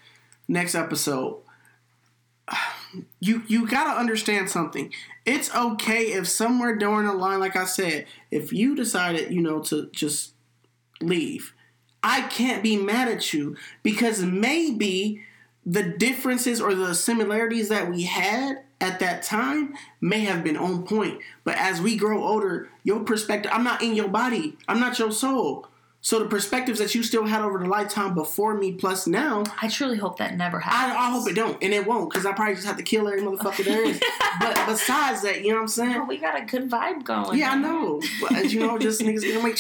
[0.47, 1.37] next episode.
[3.19, 4.93] You you gotta understand something.
[5.25, 9.59] It's okay if somewhere during the line, like I said, if you decided, you know,
[9.63, 10.33] to just
[11.01, 11.53] leave,
[12.03, 15.23] I can't be mad at you because maybe
[15.65, 20.85] the differences or the similarities that we had at that time may have been on
[20.85, 21.19] point.
[21.43, 25.11] But as we grow older, your perspective, I'm not in your body, I'm not your
[25.11, 25.67] soul.
[26.05, 29.67] So the perspectives that you still had over the lifetime before me plus now, I
[29.67, 30.95] truly hope that never happens.
[30.95, 31.57] I, I hope it don't.
[31.63, 33.99] And it won't, because I probably just have to kill every motherfucker there is.
[34.39, 35.97] but besides that, you know what I'm saying?
[35.97, 37.39] But we got a good vibe going.
[37.39, 37.99] Yeah, I know.
[38.21, 39.55] But as you know, just niggas getting away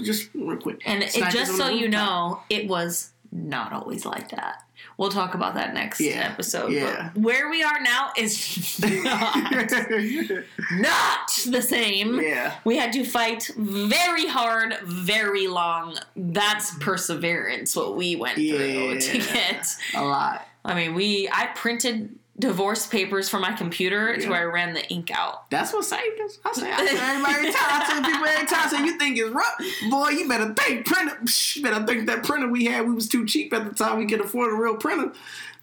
[0.00, 0.80] just real quick.
[0.86, 4.64] And it, just so you know, it was not always like that.
[5.02, 6.70] We'll talk about that next Yeah, episode.
[6.70, 7.10] yeah.
[7.12, 9.34] But where we are now is not,
[10.74, 12.20] not the same.
[12.20, 12.54] yeah.
[12.64, 15.98] We had to fight very hard, very long.
[16.14, 19.66] That's perseverance, what we went through to get.
[19.96, 20.46] A lot.
[20.64, 24.84] I mean, we I printed divorce papers from my computer to where I ran the
[24.88, 25.50] ink out.
[25.50, 26.38] That's what saved us.
[26.44, 27.62] I say, I tell everybody every time.
[27.68, 28.60] I tell people every time.
[28.62, 30.08] I say, you think it's rough, boy?
[30.10, 31.18] You better think printer.
[31.54, 32.86] You better think that printer we had.
[32.88, 33.98] We was too cheap at the time.
[33.98, 35.12] We could afford a real printer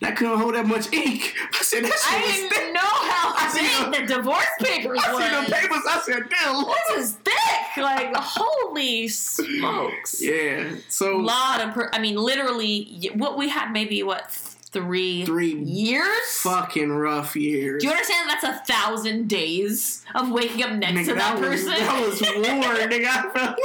[0.01, 1.33] that couldn't hold that much ink.
[1.53, 2.73] I said that shit I was didn't thick.
[2.73, 5.21] know how I thick the- the divorce papers I were.
[5.21, 5.83] see the papers.
[5.89, 6.65] I said, damn.
[6.95, 7.83] This is thick.
[7.83, 10.21] Like holy smokes.
[10.21, 10.75] Yeah.
[10.87, 14.31] So A lot of per- i mean literally what we had maybe what
[14.71, 16.07] three Three years
[16.41, 17.81] fucking rough years.
[17.81, 21.49] do you understand that's a thousand days of waking up next Nigga, to that, was,
[21.49, 23.55] person that was war, nigga.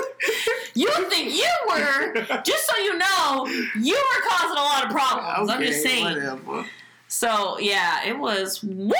[0.75, 3.47] You think you were just so you know
[3.81, 6.67] you were causing a lot of problems i'm just saying Whatever.
[7.17, 8.91] So yeah, it was woo.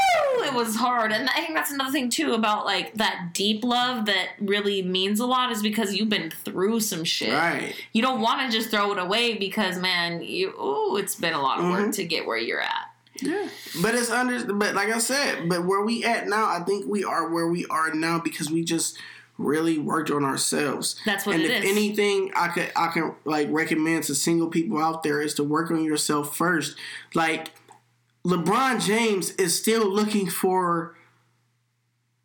[0.45, 4.07] It was hard, and I think that's another thing too about like that deep love
[4.07, 7.33] that really means a lot is because you've been through some shit.
[7.33, 7.75] Right.
[7.93, 11.43] You don't want to just throw it away because man, you ooh, it's been a
[11.43, 11.95] lot of work Mhm.
[11.97, 12.93] to get where you're at.
[13.21, 13.49] Yeah,
[13.83, 14.45] but it's under.
[14.55, 17.67] But like I said, but where we at now, I think we are where we
[17.67, 18.97] are now because we just
[19.39, 20.95] really worked on ourselves.
[21.05, 21.71] That's what and it if is.
[21.73, 25.73] anything, I could I can like recommend to single people out there is to work
[25.73, 26.77] on yourself first.
[27.13, 27.49] Like
[28.27, 30.97] LeBron James is still looking for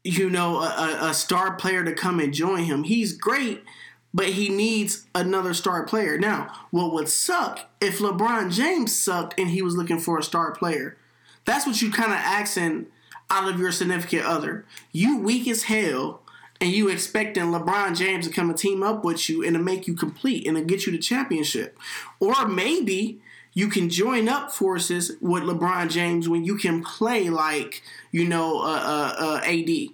[0.04, 2.84] you know a, a, star player to come and join him.
[2.84, 3.64] He's great.
[4.12, 6.18] But he needs another star player.
[6.18, 10.52] Now, what would suck if LeBron James sucked and he was looking for a star
[10.52, 10.98] player?
[11.46, 12.88] That's what you kind of asking
[13.30, 14.66] out of your significant other.
[14.92, 16.24] You weak as hell,
[16.62, 19.88] and you expecting LeBron James to come and team up with you and to make
[19.88, 21.78] you complete and to get you the championship.
[22.20, 23.22] Or maybe
[23.60, 28.62] you can join up forces with LeBron James when you can play like, you know,
[28.62, 29.90] uh, uh, uh, AD.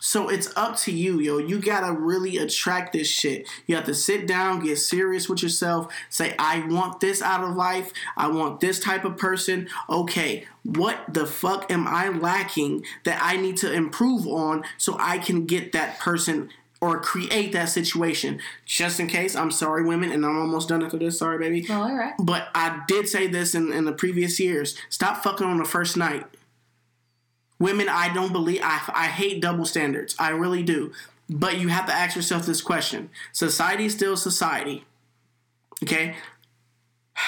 [0.00, 1.36] So it's up to you, yo.
[1.36, 3.46] You gotta really attract this shit.
[3.66, 7.54] You have to sit down, get serious with yourself, say, I want this out of
[7.54, 7.92] life.
[8.16, 9.68] I want this type of person.
[9.90, 15.18] Okay, what the fuck am I lacking that I need to improve on so I
[15.18, 16.48] can get that person
[16.80, 18.40] or create that situation?
[18.64, 21.18] Just in case, I'm sorry, women, and I'm almost done after this.
[21.18, 21.66] Sorry, baby.
[21.70, 22.14] Oh, all right.
[22.18, 24.76] But I did say this in, in the previous years.
[24.88, 26.24] Stop fucking on the first night.
[27.58, 30.14] Women, I don't believe, I, I hate double standards.
[30.18, 30.92] I really do.
[31.28, 34.84] But you have to ask yourself this question Society is still society.
[35.82, 36.16] Okay?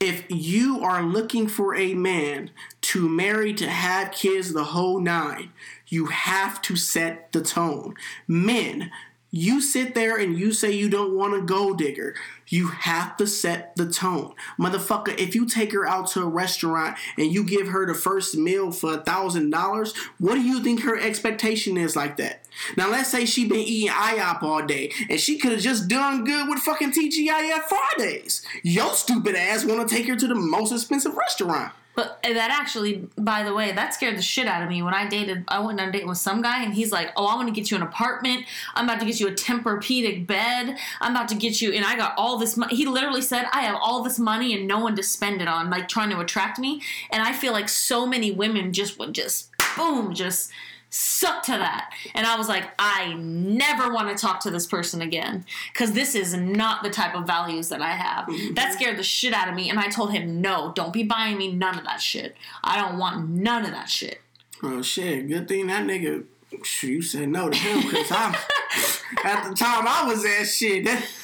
[0.00, 5.50] If you are looking for a man to marry, to have kids, the whole nine,
[5.92, 7.94] you have to set the tone.
[8.26, 8.90] Men,
[9.30, 12.14] you sit there and you say you don't want a gold digger.
[12.48, 14.34] You have to set the tone.
[14.58, 18.34] Motherfucker, if you take her out to a restaurant and you give her the first
[18.38, 22.46] meal for a thousand dollars, what do you think her expectation is like that?
[22.74, 26.24] Now let's say she been eating IHOP all day and she could have just done
[26.24, 28.42] good with fucking TGIF Fridays.
[28.62, 31.72] Your stupid ass wanna take her to the most expensive restaurant.
[31.94, 35.06] But that actually, by the way, that scared the shit out of me when I
[35.06, 35.44] dated.
[35.48, 37.54] I went on a date with some guy, and he's like, "Oh, I want to
[37.54, 38.46] get you an apartment.
[38.74, 40.78] I'm about to get you a Tempur-Pedic bed.
[41.00, 42.74] I'm about to get you." And I got all this money.
[42.74, 45.68] He literally said, "I have all this money and no one to spend it on,
[45.68, 46.80] like trying to attract me."
[47.10, 50.50] And I feel like so many women just would just boom, just
[50.92, 51.90] suck to that.
[52.14, 56.14] And I was like, I never want to talk to this person again because this
[56.14, 58.26] is not the type of values that I have.
[58.26, 58.54] Mm-hmm.
[58.54, 59.70] That scared the shit out of me.
[59.70, 62.36] And I told him, no, don't be buying me none of that shit.
[62.62, 64.20] I don't want none of that shit.
[64.62, 65.26] Oh shit!
[65.26, 66.24] Good thing that nigga.
[66.82, 68.34] You said no to him because I'm
[69.24, 70.84] at the time I was that shit.
[70.84, 71.04] That,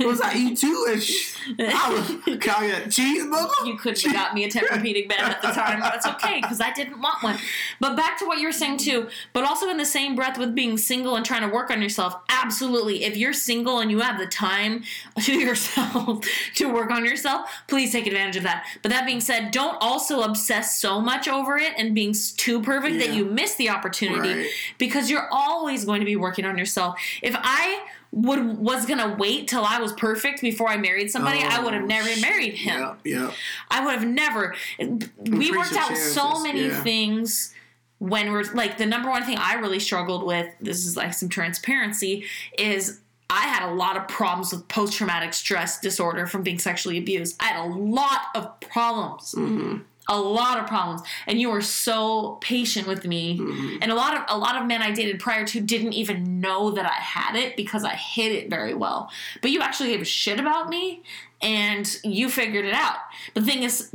[0.00, 1.90] was I eat two and sh- I
[2.26, 3.66] was call you a cheeseburger.
[3.66, 5.80] You couldn't have got me a Tempur-Pedic bed at the time.
[5.80, 7.38] but That's okay because I didn't want one.
[7.80, 9.08] But back to what you were saying too.
[9.32, 12.14] But also in the same breath with being single and trying to work on yourself.
[12.28, 14.82] Absolutely, if you're single and you have the time
[15.22, 16.24] to yourself
[16.56, 18.66] to work on yourself, please take advantage of that.
[18.82, 22.98] But that being said, don't also obsess so much over it and being too perfect
[22.98, 24.46] that you miss the opportunity Right.
[24.78, 26.98] because you're always going to be working on yourself.
[27.22, 31.60] If I would was gonna wait till I was perfect before I married somebody, I
[31.60, 32.20] would have Oh, never shit.
[32.20, 32.80] married him.
[32.80, 33.32] Yep, yep.
[33.70, 34.54] I would have never.
[34.78, 36.82] We Increase worked out so many yeah.
[36.82, 37.54] things
[37.98, 40.46] when we're like the number one thing I really struggled with.
[40.60, 42.24] This is like some transparency
[42.58, 43.00] is.
[43.34, 47.36] I had a lot of problems with post traumatic stress disorder from being sexually abused.
[47.40, 49.34] I had a lot of problems.
[49.34, 49.78] Mm-hmm.
[50.08, 51.02] A lot of problems.
[51.26, 53.38] And you were so patient with me.
[53.38, 53.76] Mm-hmm.
[53.82, 56.72] And a lot of a lot of men I dated prior to didn't even know
[56.72, 59.10] that I had it because I hid it very well.
[59.40, 61.02] But you actually gave a shit about me
[61.40, 62.98] and you figured it out.
[63.34, 63.94] The thing is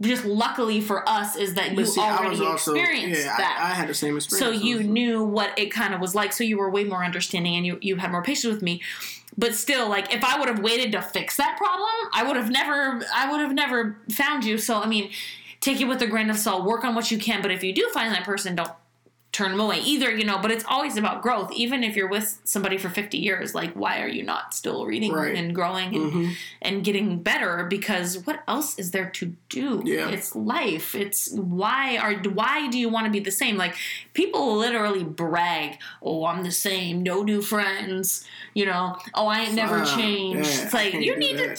[0.00, 3.36] just luckily for us is that you see, already also experienced yeah.
[3.36, 3.58] that.
[3.60, 4.44] I, I had the same experience.
[4.44, 4.88] So you also.
[4.88, 6.32] knew what it kind of was like.
[6.32, 8.82] So you were way more understanding and you, you had more patience with me.
[9.36, 12.50] But still, like if I would have waited to fix that problem, I would have
[12.50, 14.58] never I would have never found you.
[14.58, 15.10] So I mean,
[15.60, 17.72] take it with a grain of salt, work on what you can, but if you
[17.72, 18.70] do find that person, don't
[19.34, 21.50] turn them away either, you know, but it's always about growth.
[21.52, 25.12] Even if you're with somebody for 50 years, like why are you not still reading
[25.12, 25.34] Right.
[25.34, 26.34] and growing and, Mhm.
[26.62, 29.82] and getting better because what else is there to do?
[29.84, 30.08] Yeah.
[30.10, 30.94] It's life.
[30.94, 33.56] It's why are why do you want to be the same?
[33.56, 33.74] Like
[34.12, 38.24] people literally brag, "Oh, I'm the same, no new friends."
[38.54, 41.58] You know, "Oh, I ain't never changed." yeah, it's like you need to that.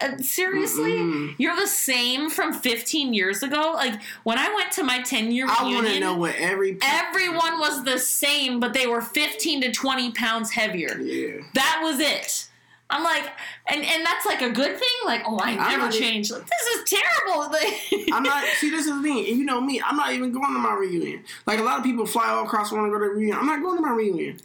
[0.00, 0.92] Uh, seriously?
[0.92, 1.34] Mm-mm.
[1.38, 3.72] You're the same from 15 years ago?
[3.74, 6.78] Like when I went to my 10 year reunion, I want to know what every
[6.82, 10.98] everyone was the same, but they were 15 to 20 pounds heavier.
[11.00, 11.42] yeah.
[11.54, 12.48] That was it.
[12.88, 13.24] I'm like,
[13.66, 14.88] and and that's like a good thing.
[15.04, 16.30] Like, oh, I I'm never changed.
[16.30, 17.52] Like, this is terrible.
[18.12, 18.44] I'm not.
[18.58, 19.26] See, this is the thing.
[19.26, 19.82] You know me.
[19.84, 21.24] I'm not even going to my reunion.
[21.46, 23.38] Like a lot of people fly all across want to go to the reunion.
[23.38, 24.38] I'm not going to my reunion.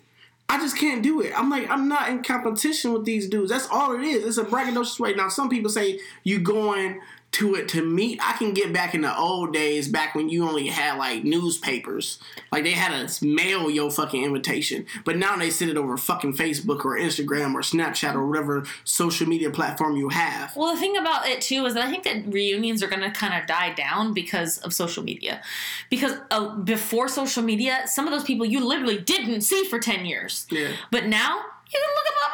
[0.52, 1.32] I just can't do it.
[1.34, 3.52] I'm like, I'm not in competition with these dudes.
[3.52, 4.26] That's all it is.
[4.26, 5.14] It's a braggadocious way.
[5.14, 7.00] Now, some people say you going
[7.32, 8.20] to it to meet.
[8.22, 12.20] I can get back in the old days, back when you only had like newspapers.
[12.52, 14.86] Like they had to mail your fucking invitation.
[15.06, 19.28] But now they send it over fucking Facebook or Instagram or Snapchat or whatever social
[19.28, 20.56] media platform you have.
[20.56, 23.12] Well, the thing about it too is that I think that reunions are going to
[23.12, 25.42] kind of die down because of social media.
[25.90, 30.06] Because uh, before social media, some of those people you literally didn't see for 10
[30.06, 30.48] years.
[30.52, 30.72] Yeah.
[30.92, 31.38] But now,
[31.74, 32.32] you can look them up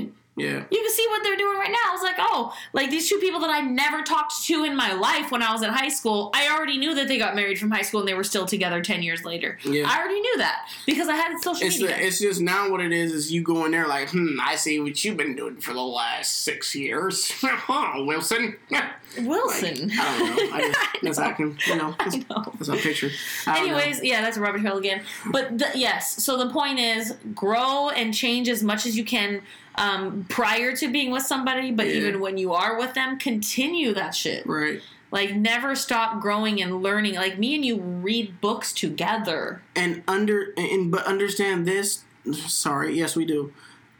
[0.00, 0.19] online.
[0.40, 0.64] Yeah.
[0.70, 1.90] You can see what they're doing right now.
[1.90, 4.92] I was like, oh, like these two people that I never talked to in my
[4.92, 7.70] life when I was in high school, I already knew that they got married from
[7.70, 9.58] high school and they were still together 10 years later.
[9.64, 9.84] Yeah.
[9.86, 11.96] I already knew that because I had social It's, media.
[11.96, 14.56] the, it's just now what it is is you go in there like, hmm, I
[14.56, 17.32] see what you've been doing for the last six years.
[17.68, 18.56] Wilson?
[19.18, 19.90] Wilson.
[19.92, 20.56] I don't know.
[20.56, 21.24] I just, that's know.
[21.24, 22.52] I can, you know, that's, I know.
[22.54, 23.10] that's a picture.
[23.46, 23.76] I don't know.
[23.76, 25.02] Anyways, yeah, that's Robert Hill again.
[25.30, 29.42] But the, yes, so the point is grow and change as much as you can
[29.76, 31.94] um, prior to being with somebody, but Yeah.
[31.94, 34.46] even when you are with them, continue that shit.
[34.46, 34.80] Right.
[35.10, 37.14] Like never stop growing and learning.
[37.14, 39.62] Like me and you read books together.
[39.74, 42.04] And under and but understand this.
[42.46, 43.52] Sorry, yes, we do.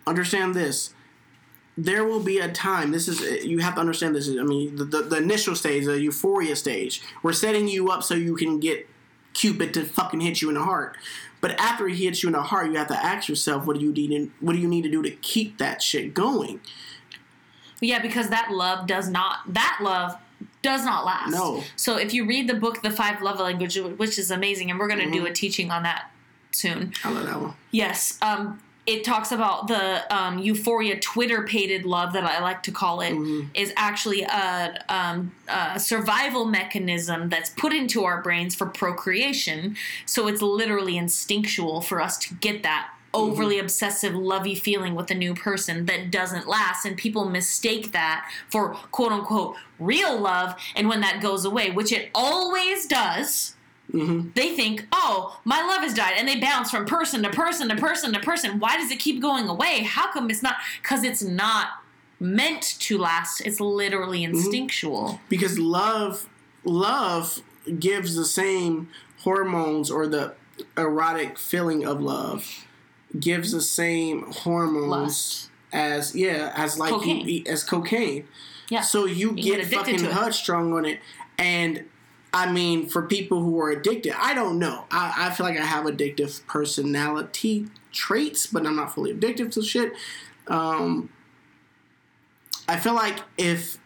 [0.07, 0.95] Understand this.
[1.77, 2.93] There will be a time.
[2.93, 4.29] This is you have to understand this.
[4.29, 7.03] I mean, the, the, the initial stage, the euphoria stage.
[7.23, 8.87] We're setting you up so you can get
[9.33, 10.97] Cupid to fucking hit you in the heart.
[11.41, 13.85] But after he hits you in the heart, you have to ask yourself, what do
[13.85, 14.11] you need?
[14.11, 16.61] In, what do you need to do to keep that shit going?
[17.81, 20.17] Yeah, because that love does not that love
[20.63, 21.31] does not last.
[21.31, 21.65] No.
[21.77, 24.89] So if you read the book The Five Love Languages, which is amazing, and we're
[24.89, 26.11] gonna do a teaching on that
[26.53, 26.93] soon.
[27.05, 27.55] I love that one.
[27.71, 28.19] Yes.
[28.21, 33.13] Um, it talks about the um, euphoria twitterpated love that I like to call it
[33.55, 39.77] is actually a, um, a survival mechanism that's put into our brains for procreation.
[40.07, 45.15] So it's literally instinctual for us to get that overly obsessive lovey feeling with a
[45.15, 46.85] new person that doesn't last.
[46.85, 51.91] And people mistake that for quote unquote real love and when that goes away which
[51.91, 53.57] it always does
[53.91, 54.31] Mm-hmm.
[54.35, 56.15] they think, oh, my love has died.
[56.17, 58.59] And they bounce from person to person to person to person.
[58.61, 59.83] Why does it keep going away?
[59.83, 60.57] How come it's not?
[60.81, 61.69] Because it's not
[62.21, 63.41] meant to last.
[63.41, 64.35] It's literally mm-hmm.
[64.37, 65.21] instinctual.
[65.29, 66.29] because love
[66.65, 67.43] love
[67.79, 68.89] gives the same
[69.23, 70.35] hormones or the
[70.77, 72.67] erotic feeling of love
[73.19, 75.51] gives the same hormones Lust.
[75.73, 77.21] as yeah as like Cocaine.
[77.21, 78.29] you eat as cocaine
[78.69, 78.83] Yeah.
[78.83, 81.01] so you, get get, fucking headstrong on it
[81.39, 81.85] and
[82.33, 85.65] i mean for people who are addicted i don't know I, I feel like i
[85.65, 89.93] have addictive personality traits but i'm not fully addictive to shit
[90.47, 91.11] um
[92.69, 93.79] i feel like if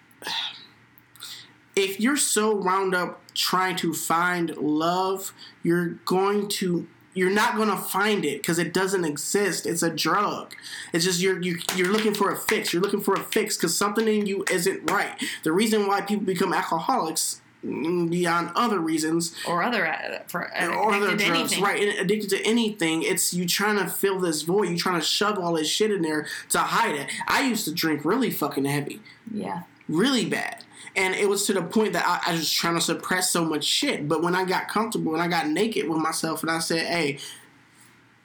[1.76, 5.32] if you're so wound up trying to find love,
[5.62, 6.86] you're going to
[7.16, 9.66] you're not going to find it because it doesn't exist.
[9.66, 10.52] It's a drug.
[10.92, 12.72] It's just you're you, you're looking for a fix.
[12.72, 15.12] You're looking for a fix because something in you isn't right.
[15.44, 21.08] The reason why people become alcoholics, beyond other reasons, Or other uh, for or other
[21.16, 21.62] drugs, anything.
[21.62, 21.82] right?
[21.82, 23.02] And addicted to anything.
[23.02, 24.68] It's you trying to fill this void.
[24.68, 27.08] You trying to shove all this shit in there to hide it.
[27.26, 29.00] I used to drink really fucking heavy
[29.32, 29.62] Yeah.
[29.88, 30.64] really bad.
[30.96, 33.64] And it was to the point that I, I was trying to suppress so much
[33.64, 34.08] shit.
[34.08, 37.18] But when I got comfortable, and I got naked with myself, and I said, "Hey,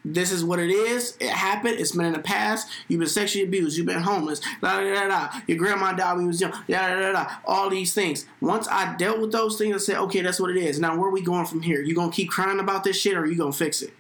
[0.06, 1.18] this is what it is.
[1.20, 1.80] It happened.
[1.80, 2.68] It's been in the past.
[2.88, 3.78] You've been sexually abused.
[3.78, 4.39] You've been homeless.
[4.62, 5.39] Da da da da.
[5.47, 6.52] Your grandma died when you was young.
[6.52, 7.28] Da da da da.
[7.45, 8.26] All these things.
[8.41, 10.80] Once I dealt with those things, I said, "Okay, that's what it is.
[10.80, 11.82] Now where are we going from here?
[11.82, 13.93] You gonna keep crying about this shit, or you gonna fix it?"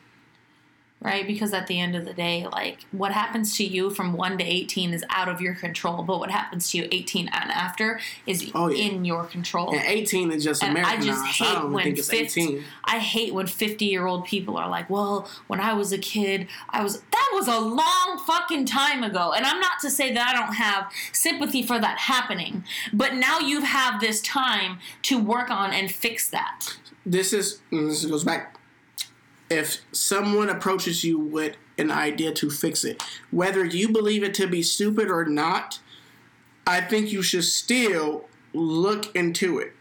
[1.01, 1.25] Right?
[1.25, 4.43] Because at the end of the day, like what happens to you from 1 to
[4.43, 8.51] 18 is out of your control, but what happens to you 18 and after is
[8.53, 8.85] Oh, yeah.
[8.87, 9.71] in your control.
[9.73, 11.07] And 18 is just And I Americanized.
[11.07, 12.63] just I, hate don't when think it's 50, 18.
[12.83, 16.47] I hate when 50 year old people are like, well, when I was a kid,
[16.69, 19.31] I was, that was a long fucking time ago.
[19.33, 23.39] And I'm not to say that I don't have sympathy for that happening, but now
[23.39, 26.75] you have this time to work on and fix that.
[27.05, 28.58] this is mm, this goes back
[29.49, 34.47] if someone approaches you with an idea to fix it whether you believe it to
[34.47, 35.79] be stupid or not
[36.67, 39.73] i think you should still look into it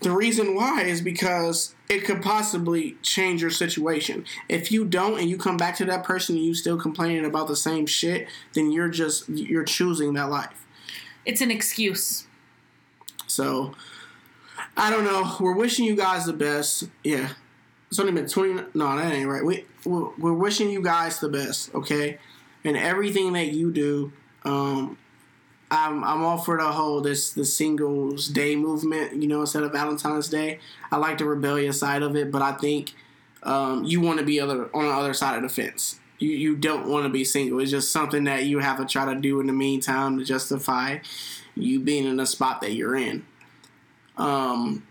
[0.00, 5.28] the reason why is because it could possibly change your situation if you don't and
[5.28, 8.70] you come back to that person and you still complaining about the same shit then
[8.72, 10.66] you're just you're choosing that life
[11.24, 12.26] It's an excuse.
[13.26, 13.74] so
[14.74, 15.36] I don't know.
[15.38, 16.84] We're wishing you guys the best.
[17.04, 17.28] Yeah,
[17.92, 18.54] it's only been twenty.
[18.72, 19.44] No, that ain't right.
[19.44, 21.74] We we're, we're wishing you guys the best.
[21.74, 22.18] Okay,
[22.64, 24.14] and everything that you do,
[24.44, 24.98] Um,
[25.70, 29.22] I'm I'm all for the whole this the singles day movement.
[29.22, 30.58] You know, instead of Valentine's Day,
[30.90, 32.92] I like the rebellious side of it, but I think
[33.42, 35.98] um, you want to be other on the other side of the fence.
[36.18, 37.60] You you don't want to be single.
[37.60, 40.98] It's just something that you have to try to do in the meantime to justify
[41.54, 43.26] you being in the spot that you're in.
[44.16, 44.86] Um,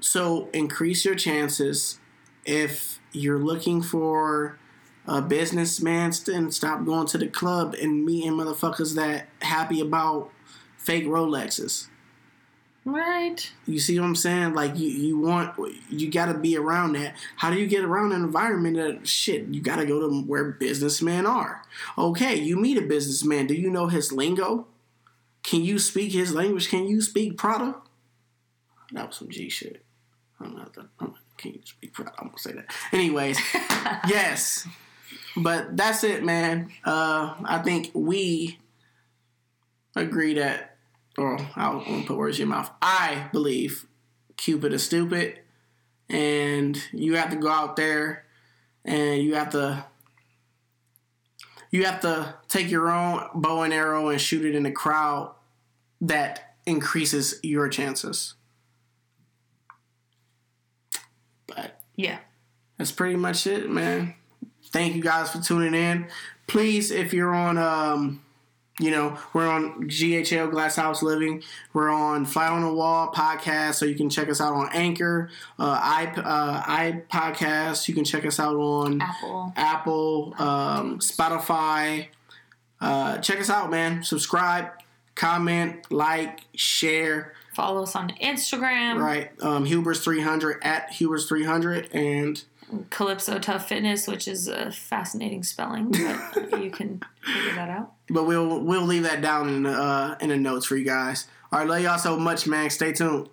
[0.00, 1.99] so increase your chances
[2.44, 4.58] if you're looking for
[5.06, 10.30] a businessman, then stop going to the club and meeting motherfuckers that happy about
[10.76, 11.88] fake Rolexes.
[12.84, 13.52] Right.
[13.66, 14.54] You see what I'm saying?
[14.54, 15.54] Like you, you want
[15.90, 17.14] you got to be around that.
[17.36, 19.48] How do you get around an environment that shit?
[19.48, 21.62] You got to go to where businessmen are.
[21.98, 23.46] Okay, you meet a businessman.
[23.46, 24.66] Do you know his lingo?
[25.42, 26.68] Can you speak his language?
[26.68, 27.76] Can you speak Prada?
[28.92, 29.84] That was some G shit.
[30.40, 30.74] I'm not
[31.40, 32.12] can you speak Prada?
[32.18, 32.66] I'm gonna say that.
[32.92, 33.38] Anyways,
[34.08, 34.66] yes,
[35.36, 36.70] but that's it, man.
[36.84, 38.58] Uh, I think we
[39.96, 40.76] agree that,
[41.16, 42.70] or I won't put words in your mouth.
[42.82, 43.86] I believe
[44.36, 45.40] Cupid is stupid,
[46.08, 48.24] and you have to go out there
[48.84, 49.84] and you have to
[51.70, 55.32] you have to take your own bow and arrow and shoot it in the crowd
[56.00, 58.34] that increases your chances.
[61.46, 62.18] But Yeah.
[62.78, 64.14] that's pretty much it, man.
[64.72, 66.06] Thank you guys for tuning in.
[66.46, 68.22] Please, if you're on, um,
[68.78, 71.42] you know, we're on GHL Glass House Living.
[71.74, 75.28] We're on Fly on the Wall podcast, so you can check us out on Anchor,
[75.58, 77.88] uh, i uh, i podcast.
[77.88, 79.52] You can check us out on Apple.
[79.56, 82.08] Apple, um, Spotify.
[82.80, 84.02] Uh, check us out, man.
[84.02, 84.70] Subscribe,
[85.14, 87.34] comment, like, share.
[87.60, 88.96] Follow us on Instagram.
[88.98, 92.42] Right, um, Hubers three hundred at Hubers three hundred, and
[92.88, 97.92] Calypso Tough Fitness, which is a fascinating spelling, but you can figure that out.
[98.08, 101.26] but we'll we'll leave that down in the uh, in the notes for you guys.
[101.52, 102.70] All right, love y'all so much, man.
[102.70, 103.28] Stay tuned.